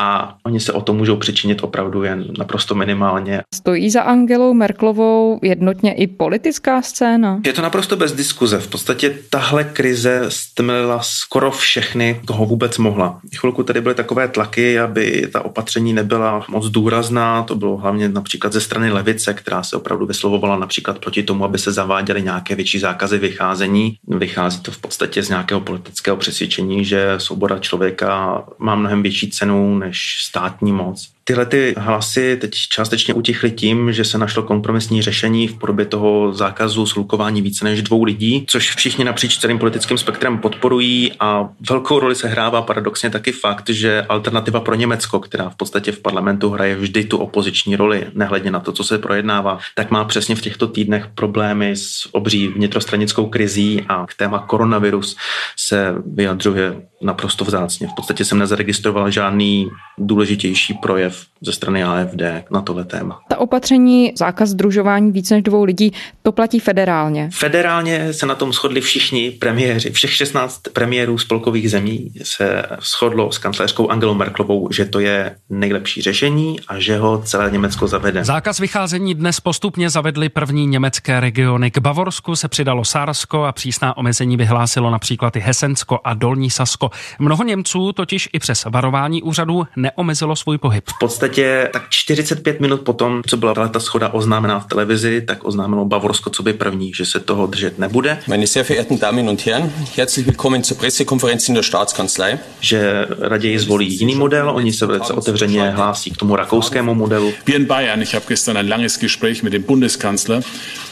a 0.00 0.34
oni 0.46 0.60
se 0.60 0.72
o 0.72 0.80
to 0.80 0.92
můžou 0.92 1.16
přičinit 1.16 1.62
opravdu 1.62 2.02
jen 2.02 2.24
naprosto 2.38 2.74
minimálně. 2.74 3.40
Stojí 3.54 3.90
za 3.90 4.02
Angelou 4.02 4.54
Merklovou 4.54 5.38
jednotně 5.42 5.94
i 5.94 6.06
politická 6.06 6.82
scéna? 6.82 7.40
Je 7.46 7.52
to 7.52 7.62
naprosto 7.62 7.96
bez 7.96 8.12
diskuze. 8.12 8.58
V 8.58 8.68
podstatě 8.68 9.18
tahle 9.30 9.64
krize 9.64 10.24
stmelila 10.28 10.98
skoro 11.02 11.50
všechny, 11.50 12.20
koho 12.26 12.46
vůbec 12.46 12.78
mohla. 12.78 13.20
Chvilku 13.36 13.62
tady 13.62 13.80
byly 13.80 13.94
takové 13.94 14.28
tlaky, 14.28 14.78
aby 14.78 15.28
ta 15.32 15.44
opatření 15.44 15.92
nebyla 15.92 16.44
moc 16.48 16.66
důrazná. 16.66 17.42
To 17.42 17.54
bylo 17.54 17.76
hlavně 17.76 18.08
například 18.08 18.52
ze 18.52 18.60
strany 18.60 18.92
levice, 18.92 19.34
která 19.34 19.62
se 19.62 19.76
opravdu 19.76 20.06
vyslovovala 20.06 20.58
například 20.58 20.98
proti 20.98 21.22
tomu, 21.22 21.44
aby 21.44 21.58
se 21.58 21.72
zaváděly 21.72 22.22
nějaké 22.22 22.54
větší 22.54 22.78
zákazy 22.78 23.18
vycházení. 23.18 23.96
Vychází 24.08 24.60
to 24.60 24.70
v 24.70 24.78
podstatě 24.78 25.22
z 25.22 25.28
nějakého 25.28 25.60
politického 25.60 26.16
přesvědčení, 26.16 26.84
že 26.84 27.14
svoboda 27.18 27.58
člověka 27.58 28.42
má 28.58 28.74
mnohem 28.74 29.02
větší 29.02 29.30
cenu 29.30 29.78
než 29.78 29.89
státní 29.98 30.72
moc. 30.72 31.12
Tyhle 31.30 31.46
ty 31.46 31.74
hlasy 31.78 32.36
teď 32.36 32.54
částečně 32.54 33.14
utichly 33.14 33.50
tím, 33.50 33.92
že 33.92 34.04
se 34.04 34.18
našlo 34.18 34.42
kompromisní 34.42 35.02
řešení 35.02 35.48
v 35.48 35.58
podobě 35.58 35.86
toho 35.86 36.32
zákazu 36.32 36.86
slukování 36.86 37.42
více 37.42 37.64
než 37.64 37.82
dvou 37.82 38.04
lidí, 38.04 38.44
což 38.48 38.74
všichni 38.76 39.04
napříč 39.04 39.38
celým 39.38 39.58
politickým 39.58 39.98
spektrem 39.98 40.38
podporují 40.38 41.12
a 41.20 41.48
velkou 41.70 42.00
roli 42.00 42.14
se 42.14 42.28
hrává 42.28 42.62
paradoxně 42.62 43.10
taky 43.10 43.32
fakt, 43.32 43.68
že 43.68 44.02
alternativa 44.02 44.60
pro 44.60 44.74
Německo, 44.74 45.20
která 45.20 45.50
v 45.50 45.56
podstatě 45.56 45.92
v 45.92 45.98
parlamentu 45.98 46.50
hraje 46.50 46.76
vždy 46.76 47.04
tu 47.04 47.18
opoziční 47.18 47.76
roli, 47.76 48.06
nehledně 48.14 48.50
na 48.50 48.60
to, 48.60 48.72
co 48.72 48.84
se 48.84 48.98
projednává, 48.98 49.58
tak 49.74 49.90
má 49.90 50.04
přesně 50.04 50.34
v 50.34 50.40
těchto 50.40 50.66
týdnech 50.66 51.06
problémy 51.14 51.70
s 51.70 52.08
obří 52.12 52.48
vnitrostranickou 52.48 53.26
krizí 53.26 53.84
a 53.88 54.06
k 54.06 54.14
téma 54.14 54.38
koronavirus 54.38 55.16
se 55.56 55.94
vyjadřuje 56.14 56.82
naprosto 57.02 57.44
vzácně. 57.44 57.86
V 57.86 57.94
podstatě 57.96 58.24
jsem 58.24 58.38
nezaregistroval 58.38 59.10
žádný 59.10 59.70
důležitější 59.98 60.74
projev 60.74 61.19
ze 61.42 61.52
strany 61.52 61.84
AFD 61.84 62.22
na 62.50 62.60
tohle 62.60 62.84
téma. 62.84 63.20
Ta 63.28 63.38
opatření, 63.38 64.12
zákaz 64.16 64.48
združování 64.48 65.12
více 65.12 65.34
než 65.34 65.42
dvou 65.42 65.64
lidí, 65.64 65.92
to 66.22 66.32
platí 66.32 66.60
federálně. 66.60 67.30
Federálně 67.32 68.12
se 68.12 68.26
na 68.26 68.34
tom 68.34 68.52
shodli 68.52 68.80
všichni 68.80 69.30
premiéři, 69.30 69.90
všech 69.90 70.12
16 70.12 70.60
premiérů 70.72 71.18
spolkových 71.18 71.70
zemí 71.70 72.12
se 72.22 72.62
shodlo 72.80 73.32
s 73.32 73.38
kancelářkou 73.38 73.88
Angelou 73.88 74.14
Merklovou, 74.14 74.68
že 74.72 74.84
to 74.84 75.00
je 75.00 75.36
nejlepší 75.50 76.02
řešení 76.02 76.60
a 76.68 76.78
že 76.78 76.98
ho 76.98 77.22
celé 77.24 77.50
Německo 77.50 77.88
zavede. 77.88 78.24
Zákaz 78.24 78.58
vycházení 78.58 79.14
dnes 79.14 79.40
postupně 79.40 79.90
zavedly 79.90 80.28
první 80.28 80.66
německé 80.66 81.20
regiony. 81.20 81.70
K 81.70 81.78
Bavorsku 81.78 82.36
se 82.36 82.48
přidalo 82.48 82.84
Sársko 82.84 83.44
a 83.44 83.52
přísná 83.52 83.96
omezení 83.96 84.36
vyhlásilo 84.36 84.90
například 84.90 85.36
i 85.36 85.40
Hesensko 85.40 86.00
a 86.04 86.14
Dolní 86.14 86.50
Sasko. 86.50 86.90
Mnoho 87.18 87.44
Němců 87.44 87.92
totiž 87.92 88.28
i 88.32 88.38
přes 88.38 88.64
varování 88.64 89.22
úřadů 89.22 89.66
neomezilo 89.76 90.36
svůj 90.36 90.58
pohyb. 90.58 90.84
V 91.00 91.06
podstatě 91.06 91.68
tak 91.72 91.82
45 91.88 92.60
minut 92.60 92.80
potom, 92.80 93.22
co 93.26 93.36
byla 93.36 93.68
ta 93.68 93.80
schoda 93.80 94.08
oznámená 94.08 94.60
v 94.60 94.66
televizi, 94.66 95.20
tak 95.20 95.44
oznámilo 95.44 95.84
Bavorsko, 95.84 96.30
co 96.30 96.42
by 96.42 96.52
první, 96.52 96.94
že 96.94 97.06
se 97.06 97.20
toho 97.20 97.46
držet 97.46 97.78
nebude. 97.78 98.18
Meine 98.26 98.46
sehr 98.46 98.66
verehrten 98.66 98.98
Damen 98.98 99.28
und 99.28 99.46
Herren, 99.46 99.72
herzlich 99.96 100.26
willkommen 100.26 100.64
zur 100.64 100.76
Pressekonferenz 100.76 101.48
in 101.48 101.54
der 101.54 101.62
Staatskanzlei. 101.62 102.38
Že 102.60 103.06
raději 103.18 103.58
zvolí 103.58 103.98
jiný 104.00 104.14
model, 104.14 104.50
oni 104.50 104.72
se 104.72 104.86
velice 104.86 105.12
otevřeně 105.12 105.70
hlásí 105.70 106.10
k 106.10 106.16
tomu 106.16 106.36
rakouskému 106.36 106.94
modelu. 106.94 107.32
Wir 107.46 107.56
in 107.56 107.64
Bayern, 107.64 108.02
ich 108.02 108.14
habe 108.14 108.26
gestern 108.28 108.56
ein 108.56 108.68
langes 108.68 108.98
Gespräch 108.98 109.42
mit 109.42 109.52
dem 109.52 109.62
Bundeskanzler 109.62 110.40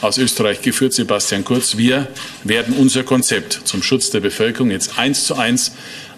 aus 0.01 0.17
Österreich 0.17 0.61
geführt, 0.61 0.93
Sebastian 0.93 1.43
Kurz. 1.43 1.77
Wir 1.77 2.07
werden 2.45 2.75
unser 2.77 3.03
Konzept 3.03 3.61
zum 3.63 3.83
Schutz 3.83 4.09
der 4.09 4.21
Bevölkerung 4.21 4.71
jetzt 4.71 4.97
eins 4.97 5.25
zu 5.25 5.35
eins 5.35 5.71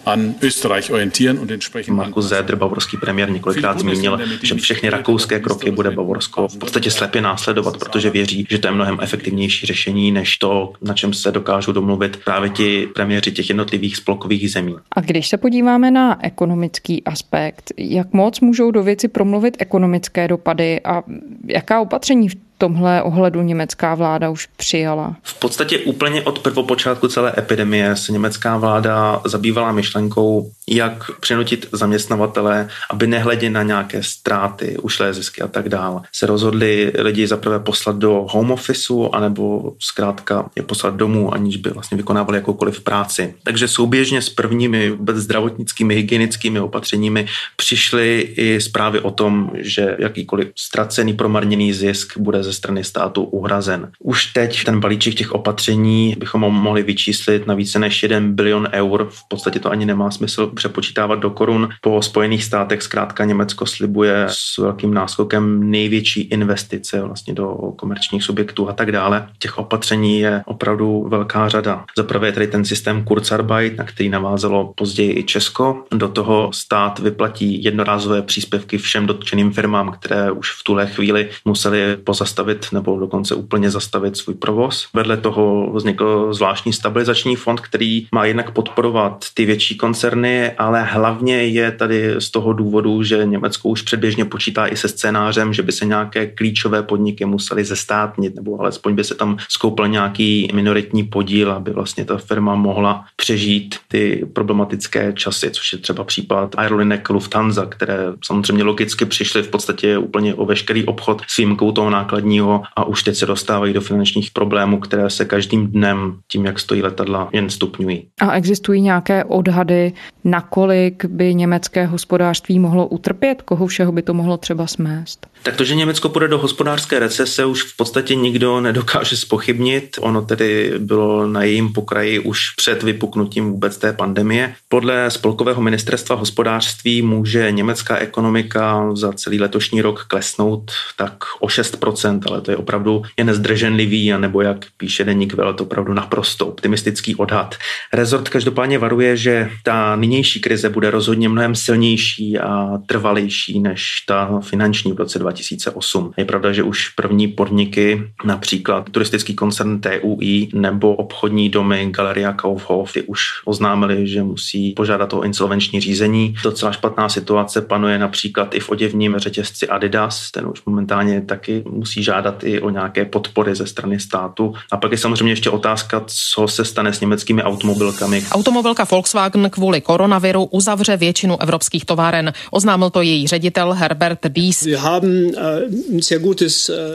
an 0.06 0.34
Österreich 0.42 0.90
orientieren 0.90 1.38
und 1.38 1.50
entsprechend 1.50 1.96
Markus 1.96 2.28
Zedr, 2.28 2.56
bavorský 2.56 2.96
premiér, 2.96 3.30
několikrát 3.30 3.78
zmínil, 3.78 4.20
že 4.42 4.54
všechny 4.54 4.90
rakouské 4.90 5.40
kroky 5.40 5.70
bude 5.70 5.90
Bavorsko 5.90 6.48
v 6.48 6.56
podstatě 6.56 6.90
slepě 6.90 7.20
následovat, 7.20 7.76
protože 7.76 8.10
věří, 8.10 8.46
že 8.50 8.58
to 8.58 8.66
je 8.66 8.72
mnohem 8.72 8.98
efektivnější 9.00 9.66
řešení 9.66 10.12
než 10.12 10.36
to, 10.36 10.72
na 10.82 10.94
čem 10.94 11.14
se 11.14 11.32
dokážou 11.32 11.72
domluvit 11.72 12.18
právě 12.24 12.50
ti 12.50 12.88
premiéři 12.94 13.32
těch 13.32 13.48
jednotlivých 13.48 13.96
spolkových 13.96 14.50
zemí. 14.50 14.74
A 14.96 15.00
když 15.00 15.28
se 15.28 15.36
podíváme 15.36 15.90
na 15.90 16.24
ekonomický 16.24 17.04
aspekt, 17.04 17.72
jak 17.78 18.12
moc 18.12 18.40
můžou 18.40 18.70
do 18.70 18.82
věci 18.82 19.08
promluvit 19.08 19.56
ekonomické 19.58 20.28
dopady 20.28 20.80
a 20.84 21.02
jaká 21.46 21.80
opatření 21.80 22.28
v 22.28 22.51
tomhle 22.62 23.02
ohledu 23.02 23.42
německá 23.42 23.94
vláda 23.94 24.30
už 24.30 24.48
přijala? 24.56 25.16
V 25.22 25.38
podstatě 25.38 25.78
úplně 25.78 26.22
od 26.22 26.38
prvopočátku 26.38 27.08
celé 27.08 27.32
epidemie 27.38 27.96
se 27.96 28.12
německá 28.12 28.56
vláda 28.56 29.20
zabývala 29.24 29.72
myšlenkou, 29.72 30.50
jak 30.68 31.20
přinutit 31.20 31.68
zaměstnavatele, 31.72 32.68
aby 32.90 33.06
nehledě 33.06 33.50
na 33.50 33.62
nějaké 33.62 34.02
ztráty, 34.02 34.76
ušlé 34.82 35.14
zisky 35.14 35.42
a 35.42 35.48
tak 35.48 35.68
dále. 35.68 36.00
Se 36.12 36.26
rozhodli 36.26 36.92
lidi 36.98 37.26
zaprvé 37.26 37.58
poslat 37.58 37.96
do 37.96 38.26
home 38.30 38.50
officeu, 38.50 39.10
anebo 39.12 39.72
zkrátka 39.78 40.50
je 40.56 40.62
poslat 40.62 40.94
domů, 40.94 41.34
aniž 41.34 41.56
by 41.56 41.70
vlastně 41.70 41.96
vykonávali 41.96 42.38
jakoukoliv 42.38 42.80
práci. 42.80 43.34
Takže 43.42 43.68
souběžně 43.68 44.22
s 44.22 44.28
prvními 44.30 44.90
vůbec 44.90 45.16
zdravotnickými, 45.16 45.94
hygienickými 45.94 46.60
opatřeními 46.60 47.26
přišly 47.56 48.20
i 48.20 48.60
zprávy 48.60 49.00
o 49.00 49.10
tom, 49.10 49.50
že 49.54 49.96
jakýkoliv 49.98 50.48
ztracený, 50.56 51.14
promarněný 51.14 51.72
zisk 51.72 52.18
bude 52.18 52.42
ze 52.42 52.51
strany 52.52 52.84
státu 52.84 53.22
uhrazen. 53.22 53.90
Už 53.98 54.26
teď 54.26 54.64
ten 54.64 54.80
balíček 54.80 55.14
těch 55.14 55.32
opatření 55.32 56.16
bychom 56.18 56.40
mohli 56.40 56.82
vyčíslit 56.82 57.46
na 57.46 57.54
více 57.54 57.78
než 57.78 58.02
1 58.02 58.20
bilion 58.20 58.68
eur. 58.72 59.08
V 59.10 59.28
podstatě 59.28 59.58
to 59.58 59.70
ani 59.70 59.86
nemá 59.86 60.10
smysl 60.10 60.46
přepočítávat 60.46 61.18
do 61.18 61.30
korun. 61.30 61.68
Po 61.80 62.02
Spojených 62.02 62.44
státech 62.44 62.82
zkrátka 62.82 63.24
Německo 63.24 63.66
slibuje 63.66 64.26
s 64.28 64.58
velkým 64.58 64.94
náskokem 64.94 65.70
největší 65.70 66.20
investice 66.20 67.02
vlastně 67.02 67.34
do 67.34 67.48
komerčních 67.76 68.22
subjektů 68.22 68.68
a 68.68 68.72
tak 68.72 68.92
dále. 68.92 69.28
Těch 69.38 69.58
opatření 69.58 70.20
je 70.20 70.42
opravdu 70.46 71.06
velká 71.08 71.48
řada. 71.48 71.84
Za 71.96 72.02
prvé 72.02 72.28
je 72.28 72.32
tady 72.32 72.46
ten 72.46 72.64
systém 72.64 73.04
Kurzarbeit, 73.04 73.78
na 73.78 73.84
který 73.84 74.08
navázalo 74.08 74.72
později 74.76 75.18
i 75.18 75.24
Česko. 75.24 75.84
Do 75.90 76.08
toho 76.08 76.50
stát 76.52 76.98
vyplatí 76.98 77.64
jednorázové 77.64 78.22
příspěvky 78.22 78.78
všem 78.78 79.06
dotčeným 79.06 79.52
firmám, 79.52 79.92
které 79.92 80.30
už 80.30 80.50
v 80.50 80.64
tuhle 80.64 80.86
chvíli 80.86 81.28
museli 81.44 81.96
pozastavit 81.96 82.41
nebo 82.72 82.98
dokonce 82.98 83.34
úplně 83.34 83.70
zastavit 83.70 84.16
svůj 84.16 84.34
provoz. 84.34 84.88
Vedle 84.94 85.16
toho 85.16 85.72
vznikl 85.72 86.34
zvláštní 86.34 86.72
stabilizační 86.72 87.36
fond, 87.36 87.60
který 87.60 88.06
má 88.14 88.24
jednak 88.24 88.50
podporovat 88.50 89.24
ty 89.34 89.44
větší 89.44 89.76
koncerny, 89.76 90.50
ale 90.50 90.82
hlavně 90.82 91.36
je 91.36 91.72
tady 91.72 92.14
z 92.18 92.30
toho 92.30 92.52
důvodu, 92.52 93.02
že 93.02 93.24
Německo 93.24 93.68
už 93.68 93.82
předběžně 93.82 94.24
počítá 94.24 94.66
i 94.66 94.76
se 94.76 94.88
scénářem, 94.88 95.52
že 95.52 95.62
by 95.62 95.72
se 95.72 95.86
nějaké 95.86 96.26
klíčové 96.26 96.82
podniky 96.82 97.24
musely 97.24 97.64
zestátnit, 97.64 98.34
nebo 98.34 98.60
alespoň 98.60 98.94
by 98.94 99.04
se 99.04 99.14
tam 99.14 99.36
skoupil 99.48 99.88
nějaký 99.88 100.48
minoritní 100.54 101.04
podíl, 101.04 101.52
aby 101.52 101.70
vlastně 101.70 102.04
ta 102.04 102.16
firma 102.16 102.54
mohla 102.54 103.04
přežít 103.16 103.76
ty 103.88 104.26
problematické 104.32 105.12
časy, 105.12 105.50
což 105.50 105.72
je 105.72 105.78
třeba 105.78 106.04
případ 106.04 106.54
aerolinek 106.58 107.10
Lufthansa, 107.10 107.66
které 107.66 107.98
samozřejmě 108.24 108.64
logicky 108.64 109.04
přišly 109.04 109.42
v 109.42 109.48
podstatě 109.48 109.98
úplně 109.98 110.34
o 110.34 110.44
veškerý 110.44 110.84
obchod 110.84 111.22
s 111.28 111.36
výjimkou 111.36 111.72
toho 111.72 111.90
nákladního 112.22 112.62
a 112.76 112.84
už 112.84 113.02
teď 113.02 113.16
se 113.16 113.26
dostávají 113.26 113.72
do 113.72 113.80
finančních 113.80 114.30
problémů, 114.30 114.80
které 114.80 115.10
se 115.10 115.24
každým 115.24 115.66
dnem 115.66 116.20
tím, 116.28 116.46
jak 116.46 116.58
stojí 116.58 116.82
letadla, 116.82 117.28
jen 117.32 117.50
stupňují. 117.50 118.06
A 118.20 118.32
existují 118.32 118.80
nějaké 118.80 119.24
odhady, 119.24 119.92
nakolik 120.24 121.04
by 121.04 121.34
německé 121.34 121.86
hospodářství 121.86 122.58
mohlo 122.58 122.86
utrpět, 122.86 123.42
koho 123.42 123.66
všeho 123.66 123.92
by 123.92 124.02
to 124.02 124.14
mohlo 124.14 124.36
třeba 124.36 124.66
smést? 124.66 125.26
Tak 125.44 125.56
to, 125.56 125.64
že 125.64 125.74
Německo 125.74 126.08
půjde 126.08 126.28
do 126.28 126.38
hospodářské 126.38 126.98
recese, 126.98 127.44
už 127.44 127.62
v 127.62 127.76
podstatě 127.76 128.14
nikdo 128.14 128.60
nedokáže 128.60 129.16
spochybnit. 129.16 129.96
Ono 130.00 130.22
tedy 130.22 130.72
bylo 130.78 131.26
na 131.26 131.42
jejím 131.42 131.72
pokraji 131.72 132.18
už 132.18 132.50
před 132.56 132.82
vypuknutím 132.82 133.50
vůbec 133.50 133.78
té 133.78 133.92
pandemie. 133.92 134.54
Podle 134.68 135.10
spolkového 135.10 135.62
ministerstva 135.62 136.16
hospodářství 136.16 137.02
může 137.02 137.50
německá 137.50 137.96
ekonomika 137.96 138.94
za 138.94 139.12
celý 139.12 139.40
letošní 139.40 139.82
rok 139.82 140.04
klesnout 140.08 140.70
tak 140.96 141.14
o 141.40 141.46
6%, 141.46 142.20
ale 142.28 142.40
to 142.40 142.50
je 142.50 142.56
opravdu 142.56 143.02
jen 143.16 143.34
zdrženlivý, 143.34 144.12
anebo 144.12 144.42
jak 144.42 144.66
píše 144.76 145.04
deník 145.04 145.34
Welt, 145.34 145.60
opravdu 145.60 145.92
naprosto 145.92 146.46
optimistický 146.46 147.14
odhad. 147.14 147.54
Rezort 147.92 148.28
každopádně 148.28 148.78
varuje, 148.78 149.16
že 149.16 149.50
ta 149.62 149.96
nynější 149.96 150.40
krize 150.40 150.68
bude 150.68 150.90
rozhodně 150.90 151.28
mnohem 151.28 151.54
silnější 151.54 152.38
a 152.38 152.78
trvalejší 152.86 153.60
než 153.60 154.04
ta 154.06 154.40
finanční 154.40 154.92
v 154.92 154.96
roce 154.96 155.18
2008. 155.32 156.12
Je 156.16 156.24
pravda, 156.24 156.52
že 156.52 156.62
už 156.62 156.88
první 156.88 157.28
podniky, 157.28 158.02
například 158.24 158.90
turistický 158.90 159.34
koncern 159.34 159.80
TUI 159.80 160.48
nebo 160.54 160.94
obchodní 160.94 161.48
domy 161.48 161.88
Galeria 161.90 162.32
Kaufhof, 162.32 162.92
ty 162.92 163.02
už 163.02 163.22
oznámili, 163.44 164.08
že 164.08 164.22
musí 164.22 164.72
požádat 164.72 165.12
o 165.12 165.22
insolvenční 165.22 165.80
řízení. 165.80 166.34
Docela 166.42 166.72
špatná 166.72 167.08
situace 167.08 167.60
panuje 167.60 167.98
například 167.98 168.54
i 168.54 168.60
v 168.60 168.70
oděvním 168.70 169.18
řetězci 169.18 169.68
Adidas, 169.68 170.30
ten 170.30 170.46
už 170.46 170.64
momentálně 170.66 171.20
taky 171.20 171.64
musí 171.70 172.02
žádat 172.02 172.44
i 172.44 172.60
o 172.60 172.70
nějaké 172.70 173.04
podpory 173.04 173.54
ze 173.54 173.66
strany 173.66 174.00
státu. 174.00 174.54
A 174.72 174.76
pak 174.76 174.92
je 174.92 174.98
samozřejmě 174.98 175.32
ještě 175.32 175.50
otázka, 175.50 176.04
co 176.06 176.48
se 176.48 176.64
stane 176.64 176.92
s 176.92 177.00
německými 177.00 177.42
automobilkami. 177.42 178.24
Automobilka 178.32 178.84
Volkswagen 178.90 179.50
kvůli 179.50 179.80
koronaviru 179.80 180.44
uzavře 180.44 180.96
většinu 180.96 181.42
evropských 181.42 181.84
továren. 181.84 182.32
Oznámil 182.50 182.90
to 182.90 183.02
její 183.02 183.26
ředitel 183.26 183.72
Herbert 183.72 184.18
Dies. 184.28 184.66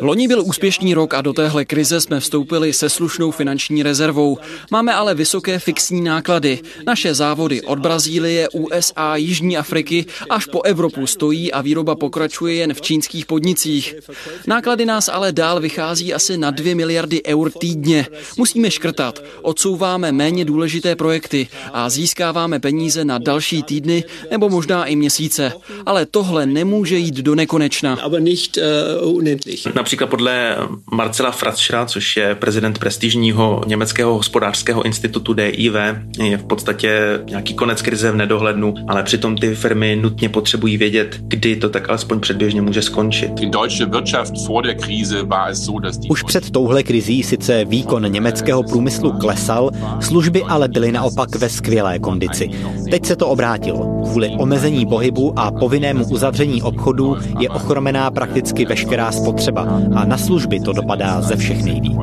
Loni 0.02 0.28
byl 0.28 0.44
úspěšný 0.46 0.94
rok 0.94 1.14
a 1.14 1.22
do 1.22 1.34
téhle 1.34 1.66
krize 1.66 2.02
jsme 2.02 2.20
vstoupili 2.20 2.74
se 2.74 2.90
slušnou 2.90 3.32
finanční 3.32 3.84
rezervou. 3.84 4.38
Máme 4.72 4.94
ale 4.94 5.16
vysoké 5.16 5.60
fixní 5.60 6.02
náklady. 6.02 6.60
Naše 6.86 7.14
závody 7.14 7.62
od 7.62 7.80
Brazílie, 7.80 8.50
USA, 8.50 9.16
Jižní 9.16 9.58
Afriky 9.58 10.06
až 10.30 10.46
po 10.46 10.62
Evropu 10.62 11.08
stojí 11.08 11.52
a 11.52 11.62
výroba 11.62 11.96
pokračuje 11.96 12.56
jen 12.56 12.74
v 12.74 12.82
čínských 12.82 13.26
podnicích. 13.26 13.96
Náklady 14.48 14.86
nás 14.86 15.10
ale 15.10 15.32
dál 15.32 15.60
vychází 15.60 16.14
asi 16.14 16.38
na 16.38 16.52
2 16.52 16.76
miliardy 16.76 17.22
eur 17.26 17.52
týdně. 17.52 18.08
Musíme 18.38 18.72
škrtat, 18.72 19.24
odsouváme 19.42 20.12
méně 20.12 20.46
důležité 20.46 20.96
projekty 20.96 21.48
a 21.74 21.90
získáváme 21.90 22.60
peníze 22.60 23.06
na 23.06 23.18
další 23.18 23.64
týdny 23.64 24.04
nebo 24.32 24.50
možná 24.50 24.86
i 24.86 24.96
měsíce. 24.96 25.52
Ale 25.86 26.06
tohle 26.06 26.46
nemůže 26.46 26.98
jít 26.98 27.16
do 27.16 27.36
nekonečna. 27.36 27.98
Aber 28.18 28.24
nicht 28.24 28.58
uh, 28.58 29.16
unendlich. 29.16 29.68
Například 29.76 30.08
podle 30.08 30.58
Marcela 30.92 31.32
Fratzschera, 31.32 31.86
což 31.86 32.18
je 32.18 32.36
prezident 32.36 32.80
prestižního 32.80 33.62
německého 33.68 34.14
hospodářského 34.14 34.84
institutu 34.84 35.34
DIV, 35.34 35.76
je 36.24 36.38
v 36.38 36.44
podstatě 36.44 37.20
nějaký 37.30 37.54
konec 37.54 37.82
krize 37.82 38.12
v 38.12 38.16
nedohlednu, 38.16 38.74
ale 38.88 39.04
přitom 39.04 39.38
ty 39.38 39.56
firmy 39.56 39.96
nutně 40.02 40.30
potřebují 40.30 40.78
vědět, 40.78 41.18
kdy 41.22 41.56
to 41.56 41.70
tak 41.70 41.90
alespoň 41.90 42.20
předběžně 42.20 42.62
může 42.62 42.82
skončit. 42.82 43.32
Už 46.10 46.24
před 46.24 46.50
touhle 46.50 46.84
krizí 46.84 47.24
sice 47.24 47.66
výkon 47.66 48.12
německého 48.12 48.64
průmyslu 48.64 49.12
klesal, 49.12 49.72
služby 50.02 50.44
ale 50.44 50.68
byly 50.68 50.92
naopak 50.92 51.36
ve 51.36 51.50
skvělé 51.50 52.00
kondici. 52.00 52.50
Teď 52.92 53.06
se 53.06 53.16
to 53.16 53.28
obrátilo. 53.28 54.04
Kvůli 54.10 54.30
omezení 54.40 54.86
pohybu 54.86 55.40
a 55.40 55.52
povinnému 55.52 56.06
uzavření 56.06 56.62
obchodů 56.62 57.18
je 57.40 57.50
ochromená 57.50 58.07
prakticky 58.12 58.66
veškerá 58.66 59.12
spotřeba 59.12 59.82
a 59.96 60.06
na 60.06 60.18
služby 60.18 60.60
to 60.60 60.74
dopadá 60.74 61.22
ze 61.22 61.36
všech 61.36 61.64
nejvíc. 61.64 61.98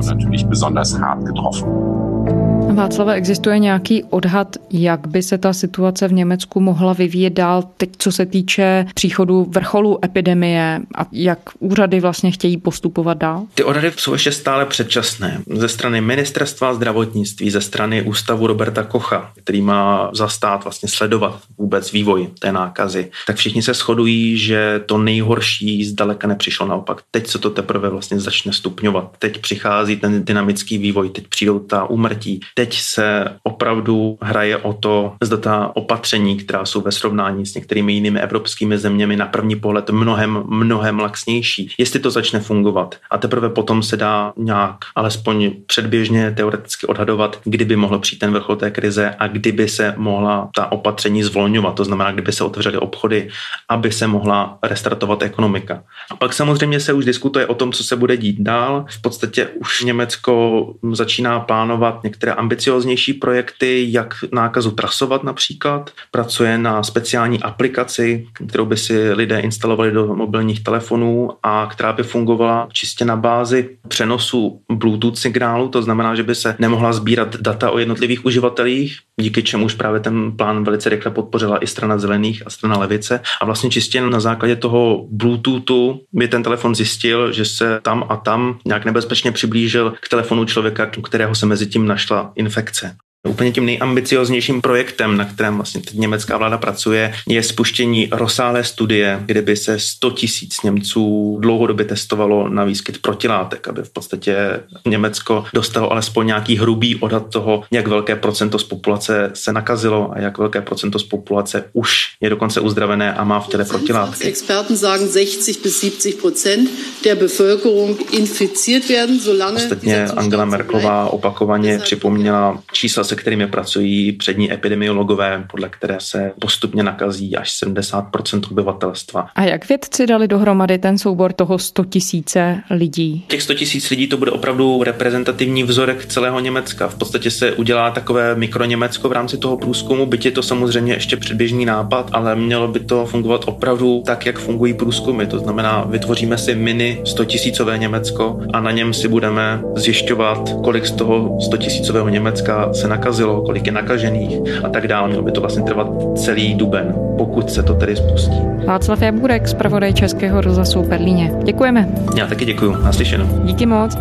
Václave, 2.75 3.13
existuje 3.13 3.59
nějaký 3.59 4.03
odhad, 4.03 4.55
jak 4.71 5.07
by 5.07 5.23
se 5.23 5.37
ta 5.37 5.53
situace 5.53 6.07
v 6.07 6.13
Německu 6.13 6.59
mohla 6.59 6.93
vyvíjet 6.93 7.33
dál, 7.33 7.63
teď 7.77 7.89
co 7.97 8.11
se 8.11 8.25
týče 8.25 8.85
příchodu 8.93 9.47
vrcholu 9.49 10.05
epidemie 10.05 10.81
a 10.97 11.05
jak 11.11 11.39
úřady 11.59 11.99
vlastně 11.99 12.31
chtějí 12.31 12.57
postupovat 12.57 13.17
dál? 13.17 13.43
Ty 13.53 13.63
odhady 13.63 13.91
jsou 13.97 14.13
ještě 14.13 14.31
stále 14.31 14.65
předčasné. 14.65 15.41
Ze 15.53 15.67
strany 15.67 16.01
ministerstva 16.01 16.73
zdravotnictví, 16.73 17.49
ze 17.49 17.61
strany 17.61 18.01
ústavu 18.01 18.47
Roberta 18.47 18.83
Kocha, 18.83 19.31
který 19.43 19.61
má 19.61 20.09
zastát 20.13 20.63
vlastně 20.63 20.89
sledovat 20.89 21.39
vůbec 21.57 21.91
vývoj 21.91 22.27
té 22.39 22.51
nákazy, 22.51 23.11
tak 23.27 23.35
všichni 23.35 23.61
se 23.61 23.73
shodují, 23.73 24.37
že 24.37 24.81
to 24.85 24.97
nejhorší 24.97 25.85
zdaleka 25.85 26.27
nepřišlo 26.27 26.67
naopak. 26.67 27.01
Teď 27.11 27.27
se 27.27 27.39
to 27.39 27.49
teprve 27.49 27.89
vlastně 27.89 28.19
začne 28.19 28.53
stupňovat. 28.53 29.11
Teď 29.19 29.37
přichází 29.37 29.95
ten 29.95 30.25
dynamický 30.25 30.77
vývoj, 30.77 31.09
teď 31.09 31.27
přijdou 31.27 31.59
ta 31.59 31.89
úmrtí, 31.89 32.39
teď 32.55 32.64
se 32.73 33.25
opravdu 33.43 34.17
hraje 34.21 34.57
o 34.57 34.73
to, 34.73 35.13
zda 35.21 35.37
ta 35.37 35.71
opatření, 35.75 36.37
která 36.37 36.65
jsou 36.65 36.81
ve 36.81 36.91
srovnání 36.91 37.45
s 37.45 37.55
některými 37.55 37.93
jinými 37.93 38.19
evropskými 38.19 38.77
zeměmi 38.77 39.15
na 39.15 39.25
první 39.25 39.55
pohled 39.55 39.89
mnohem, 39.89 40.43
mnohem 40.45 40.99
laxnější, 40.99 41.71
jestli 41.77 41.99
to 41.99 42.11
začne 42.11 42.39
fungovat. 42.39 42.95
A 43.11 43.17
teprve 43.17 43.49
potom 43.49 43.83
se 43.83 43.97
dá 43.97 44.33
nějak, 44.37 44.75
alespoň 44.95 45.51
předběžně 45.65 46.31
teoreticky 46.31 46.87
odhadovat, 46.87 47.39
kdyby 47.43 47.75
mohl 47.75 47.99
přijít 47.99 48.19
ten 48.19 48.31
vrchol 48.31 48.55
té 48.55 48.71
krize 48.71 49.15
a 49.19 49.27
kdyby 49.27 49.67
se 49.67 49.93
mohla 49.97 50.49
ta 50.55 50.71
opatření 50.71 51.23
zvolňovat. 51.23 51.75
To 51.75 51.85
znamená, 51.85 52.11
kdyby 52.11 52.31
se 52.31 52.43
otevřely 52.43 52.77
obchody, 52.77 53.29
aby 53.69 53.91
se 53.91 54.07
mohla 54.07 54.57
restartovat 54.63 55.21
ekonomika. 55.21 55.83
A 56.11 56.15
pak 56.15 56.33
samozřejmě 56.33 56.79
se 56.79 56.93
už 56.93 57.05
diskutuje 57.05 57.47
o 57.47 57.55
tom, 57.55 57.71
co 57.71 57.83
se 57.83 57.95
bude 57.95 58.17
dít 58.17 58.37
dál. 58.39 58.85
V 58.89 59.01
podstatě 59.01 59.47
už 59.47 59.83
Německo 59.83 60.73
začíná 60.91 61.39
plánovat 61.39 62.03
některé 62.03 62.33
ambicioznější 62.55 63.13
projekty, 63.13 63.85
jak 63.89 64.15
nákazu 64.31 64.71
trasovat 64.71 65.23
například. 65.23 65.91
Pracuje 66.11 66.57
na 66.57 66.83
speciální 66.83 67.39
aplikaci, 67.39 68.27
kterou 68.47 68.65
by 68.65 68.77
si 68.77 69.13
lidé 69.13 69.39
instalovali 69.39 69.91
do 69.91 70.15
mobilních 70.15 70.63
telefonů 70.63 71.29
a 71.43 71.67
která 71.71 71.93
by 71.93 72.03
fungovala 72.03 72.67
čistě 72.71 73.05
na 73.05 73.15
bázi 73.15 73.69
přenosu 73.87 74.61
Bluetooth 74.71 75.17
signálu, 75.17 75.67
to 75.69 75.81
znamená, 75.81 76.15
že 76.15 76.23
by 76.23 76.35
se 76.35 76.55
nemohla 76.59 76.93
sbírat 76.93 77.35
data 77.35 77.71
o 77.71 77.79
jednotlivých 77.79 78.25
uživatelích, 78.25 78.99
díky 79.21 79.43
čemuž 79.43 79.73
právě 79.73 79.99
ten 79.99 80.31
plán 80.31 80.63
velice 80.63 80.89
rychle 80.89 81.11
podpořila 81.11 81.63
i 81.63 81.67
strana 81.67 81.97
zelených 81.97 82.43
a 82.45 82.49
strana 82.49 82.77
levice. 82.77 83.19
A 83.41 83.45
vlastně 83.45 83.69
čistě 83.69 84.01
na 84.01 84.19
základě 84.19 84.55
toho 84.55 85.07
Bluetoothu 85.11 86.01
by 86.13 86.27
ten 86.27 86.43
telefon 86.43 86.75
zjistil, 86.75 87.31
že 87.31 87.45
se 87.45 87.79
tam 87.81 88.05
a 88.09 88.17
tam 88.17 88.59
nějak 88.65 88.85
nebezpečně 88.85 89.31
přiblížil 89.31 89.93
k 90.01 90.09
telefonu 90.09 90.45
člověka, 90.45 90.85
kterého 90.85 91.35
se 91.35 91.45
mezi 91.45 91.67
tím 91.67 91.87
našla 91.87 92.31
infekce. 92.45 92.95
Úplně 93.25 93.51
tím 93.51 93.65
nejambicioznějším 93.65 94.61
projektem, 94.61 95.17
na 95.17 95.25
kterém 95.25 95.55
vlastně 95.55 95.81
teď 95.81 95.93
německá 95.93 96.37
vláda 96.37 96.57
pracuje, 96.57 97.13
je 97.27 97.43
spuštění 97.43 98.07
rozsáhlé 98.11 98.63
studie, 98.63 99.19
kde 99.25 99.41
by 99.41 99.57
se 99.57 99.79
100 99.79 100.11
tisíc 100.11 100.61
Němců 100.63 101.37
dlouhodobě 101.41 101.85
testovalo 101.85 102.49
na 102.49 102.63
výskyt 102.63 103.01
protilátek, 103.01 103.67
aby 103.67 103.83
v 103.83 103.89
podstatě 103.89 104.59
Německo 104.87 105.45
dostalo 105.53 105.91
alespoň 105.91 106.27
nějaký 106.27 106.57
hrubý 106.57 106.95
odhad 106.95 107.29
toho, 107.29 107.63
jak 107.71 107.87
velké 107.87 108.15
procento 108.15 108.59
z 108.59 108.63
populace 108.63 109.31
se 109.33 109.53
nakazilo 109.53 110.11
a 110.13 110.19
jak 110.19 110.37
velké 110.37 110.61
procento 110.61 110.99
z 110.99 111.03
populace 111.03 111.63
už 111.73 112.07
je 112.21 112.29
dokonce 112.29 112.59
uzdravené 112.59 113.13
a 113.13 113.23
má 113.23 113.39
v 113.39 113.47
těle 113.47 113.65
protilátky. 113.65 114.27
Experten 114.27 114.77
sagen 114.77 115.07
60 115.09 115.63
bis 115.63 115.79
70 115.79 116.21
Prozent 116.21 116.69
der 117.03 117.17
Bevölkerung 117.17 118.13
infiziert 118.13 118.89
werden, 118.89 119.19
solange 119.19 119.55
Ostatně 119.55 120.05
Angela 120.05 120.45
Merklová 120.45 121.05
opakovaně 121.05 121.79
připomněla 121.79 122.63
čísla, 122.71 123.03
se 123.03 123.14
kterými 123.15 123.47
pracují 123.47 124.11
přední 124.11 124.53
epidemiologové, 124.53 125.45
podle 125.51 125.69
které 125.69 125.97
se 125.99 126.31
postupně 126.41 126.83
nakazí 126.83 127.35
až 127.35 127.63
70% 127.63 128.41
obyvatelstva. 128.51 129.27
A 129.35 129.43
jak 129.43 129.69
vědci 129.69 130.07
dali 130.07 130.27
dohromady 130.27 130.77
ten 130.77 130.97
soubor 130.97 131.33
toho 131.33 131.59
100 131.59 131.85
tisíce 131.85 132.61
lidí? 132.69 133.25
Těch 133.27 133.41
100 133.41 133.53
tisíc 133.53 133.89
lidí 133.89 134.07
to 134.07 134.17
bude 134.17 134.31
opravdu 134.31 134.83
reprezentativní 134.83 135.63
vzorek 135.63 136.05
celého 136.05 136.39
Německa. 136.39 136.87
V 136.87 136.95
podstatě 136.95 137.31
se 137.31 137.51
udělá 137.51 137.91
takové 137.91 138.35
mikroněmecko 138.35 139.09
v 139.09 139.11
rámci 139.11 139.37
toho 139.37 139.57
průzkumu, 139.57 140.05
byť 140.05 140.25
je 140.25 140.31
to 140.31 140.43
samozřejmě 140.43 140.93
ještě 140.93 141.17
předběžný 141.17 141.65
nápad, 141.65 142.09
ale 142.13 142.35
mělo 142.35 142.67
by 142.67 142.79
to 142.79 143.05
fungovat 143.05 143.41
opravdu 143.45 144.03
tak, 144.05 144.25
jak 144.25 144.39
fungují 144.39 144.73
průzkumy. 144.73 145.25
To 145.25 145.39
znamená, 145.39 145.85
vytvoříme 145.89 146.37
si 146.37 146.55
mini 146.55 147.01
100 147.05 147.25
tisícové 147.25 147.77
Německo 147.77 148.39
a 148.53 148.59
na 148.59 148.71
něm 148.71 148.93
si 148.93 149.07
budeme 149.07 149.61
zjišťovat, 149.75 150.49
kolik 150.63 150.85
z 150.85 150.91
toho 150.91 151.37
100 151.41 151.57
tisícového 151.57 152.09
Německa 152.09 152.73
se 152.73 152.87
nakazí 152.87 153.04
nakazilo, 153.05 153.41
kolik 153.41 153.65
je 153.65 153.71
nakažených 153.71 154.65
a 154.65 154.69
tak 154.69 154.87
dále. 154.87 155.07
Mělo 155.07 155.23
by 155.23 155.31
to 155.31 155.41
vlastně 155.41 155.63
trvat 155.63 155.87
celý 156.17 156.55
duben, 156.55 156.95
pokud 157.17 157.51
se 157.51 157.63
to 157.63 157.73
tedy 157.73 157.95
spustí. 157.95 158.37
Václav 158.65 159.01
Jaburek, 159.01 159.47
zpravodaj 159.47 159.93
Českého 159.93 160.41
rozhlasu 160.41 160.81
v 160.81 160.87
Berlíně. 160.87 161.33
Děkujeme. 161.43 161.89
Já 162.17 162.27
taky 162.27 162.45
děkuji. 162.45 162.75
Naslyšenou. 162.83 163.25
Díky 163.43 163.65
moc. 163.65 163.97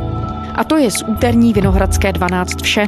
A 0.55 0.65
to 0.65 0.77
je 0.77 0.91
z 0.91 1.03
úterní 1.03 1.53
Vinohradské 1.53 2.13
12 2.13 2.63
vše. 2.63 2.87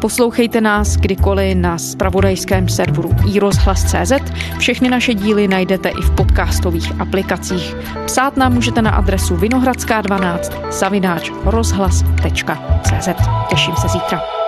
Poslouchejte 0.00 0.60
nás 0.60 0.96
kdykoliv 0.96 1.56
na 1.56 1.78
spravodajském 1.78 2.68
serveru 2.68 3.10
iRozhlas.cz. 3.32 4.12
Všechny 4.58 4.88
naše 4.88 5.14
díly 5.14 5.48
najdete 5.48 5.88
i 5.88 6.02
v 6.02 6.10
podcastových 6.10 7.00
aplikacích. 7.00 7.76
Psát 8.06 8.36
nám 8.36 8.54
můžete 8.54 8.82
na 8.82 8.90
adresu 8.90 9.36
vinohradská12 9.36 10.70
savináč 10.70 11.30
rozhlas.cz. 11.44 13.08
Těším 13.48 13.74
se 13.76 13.88
zítra. 13.88 14.39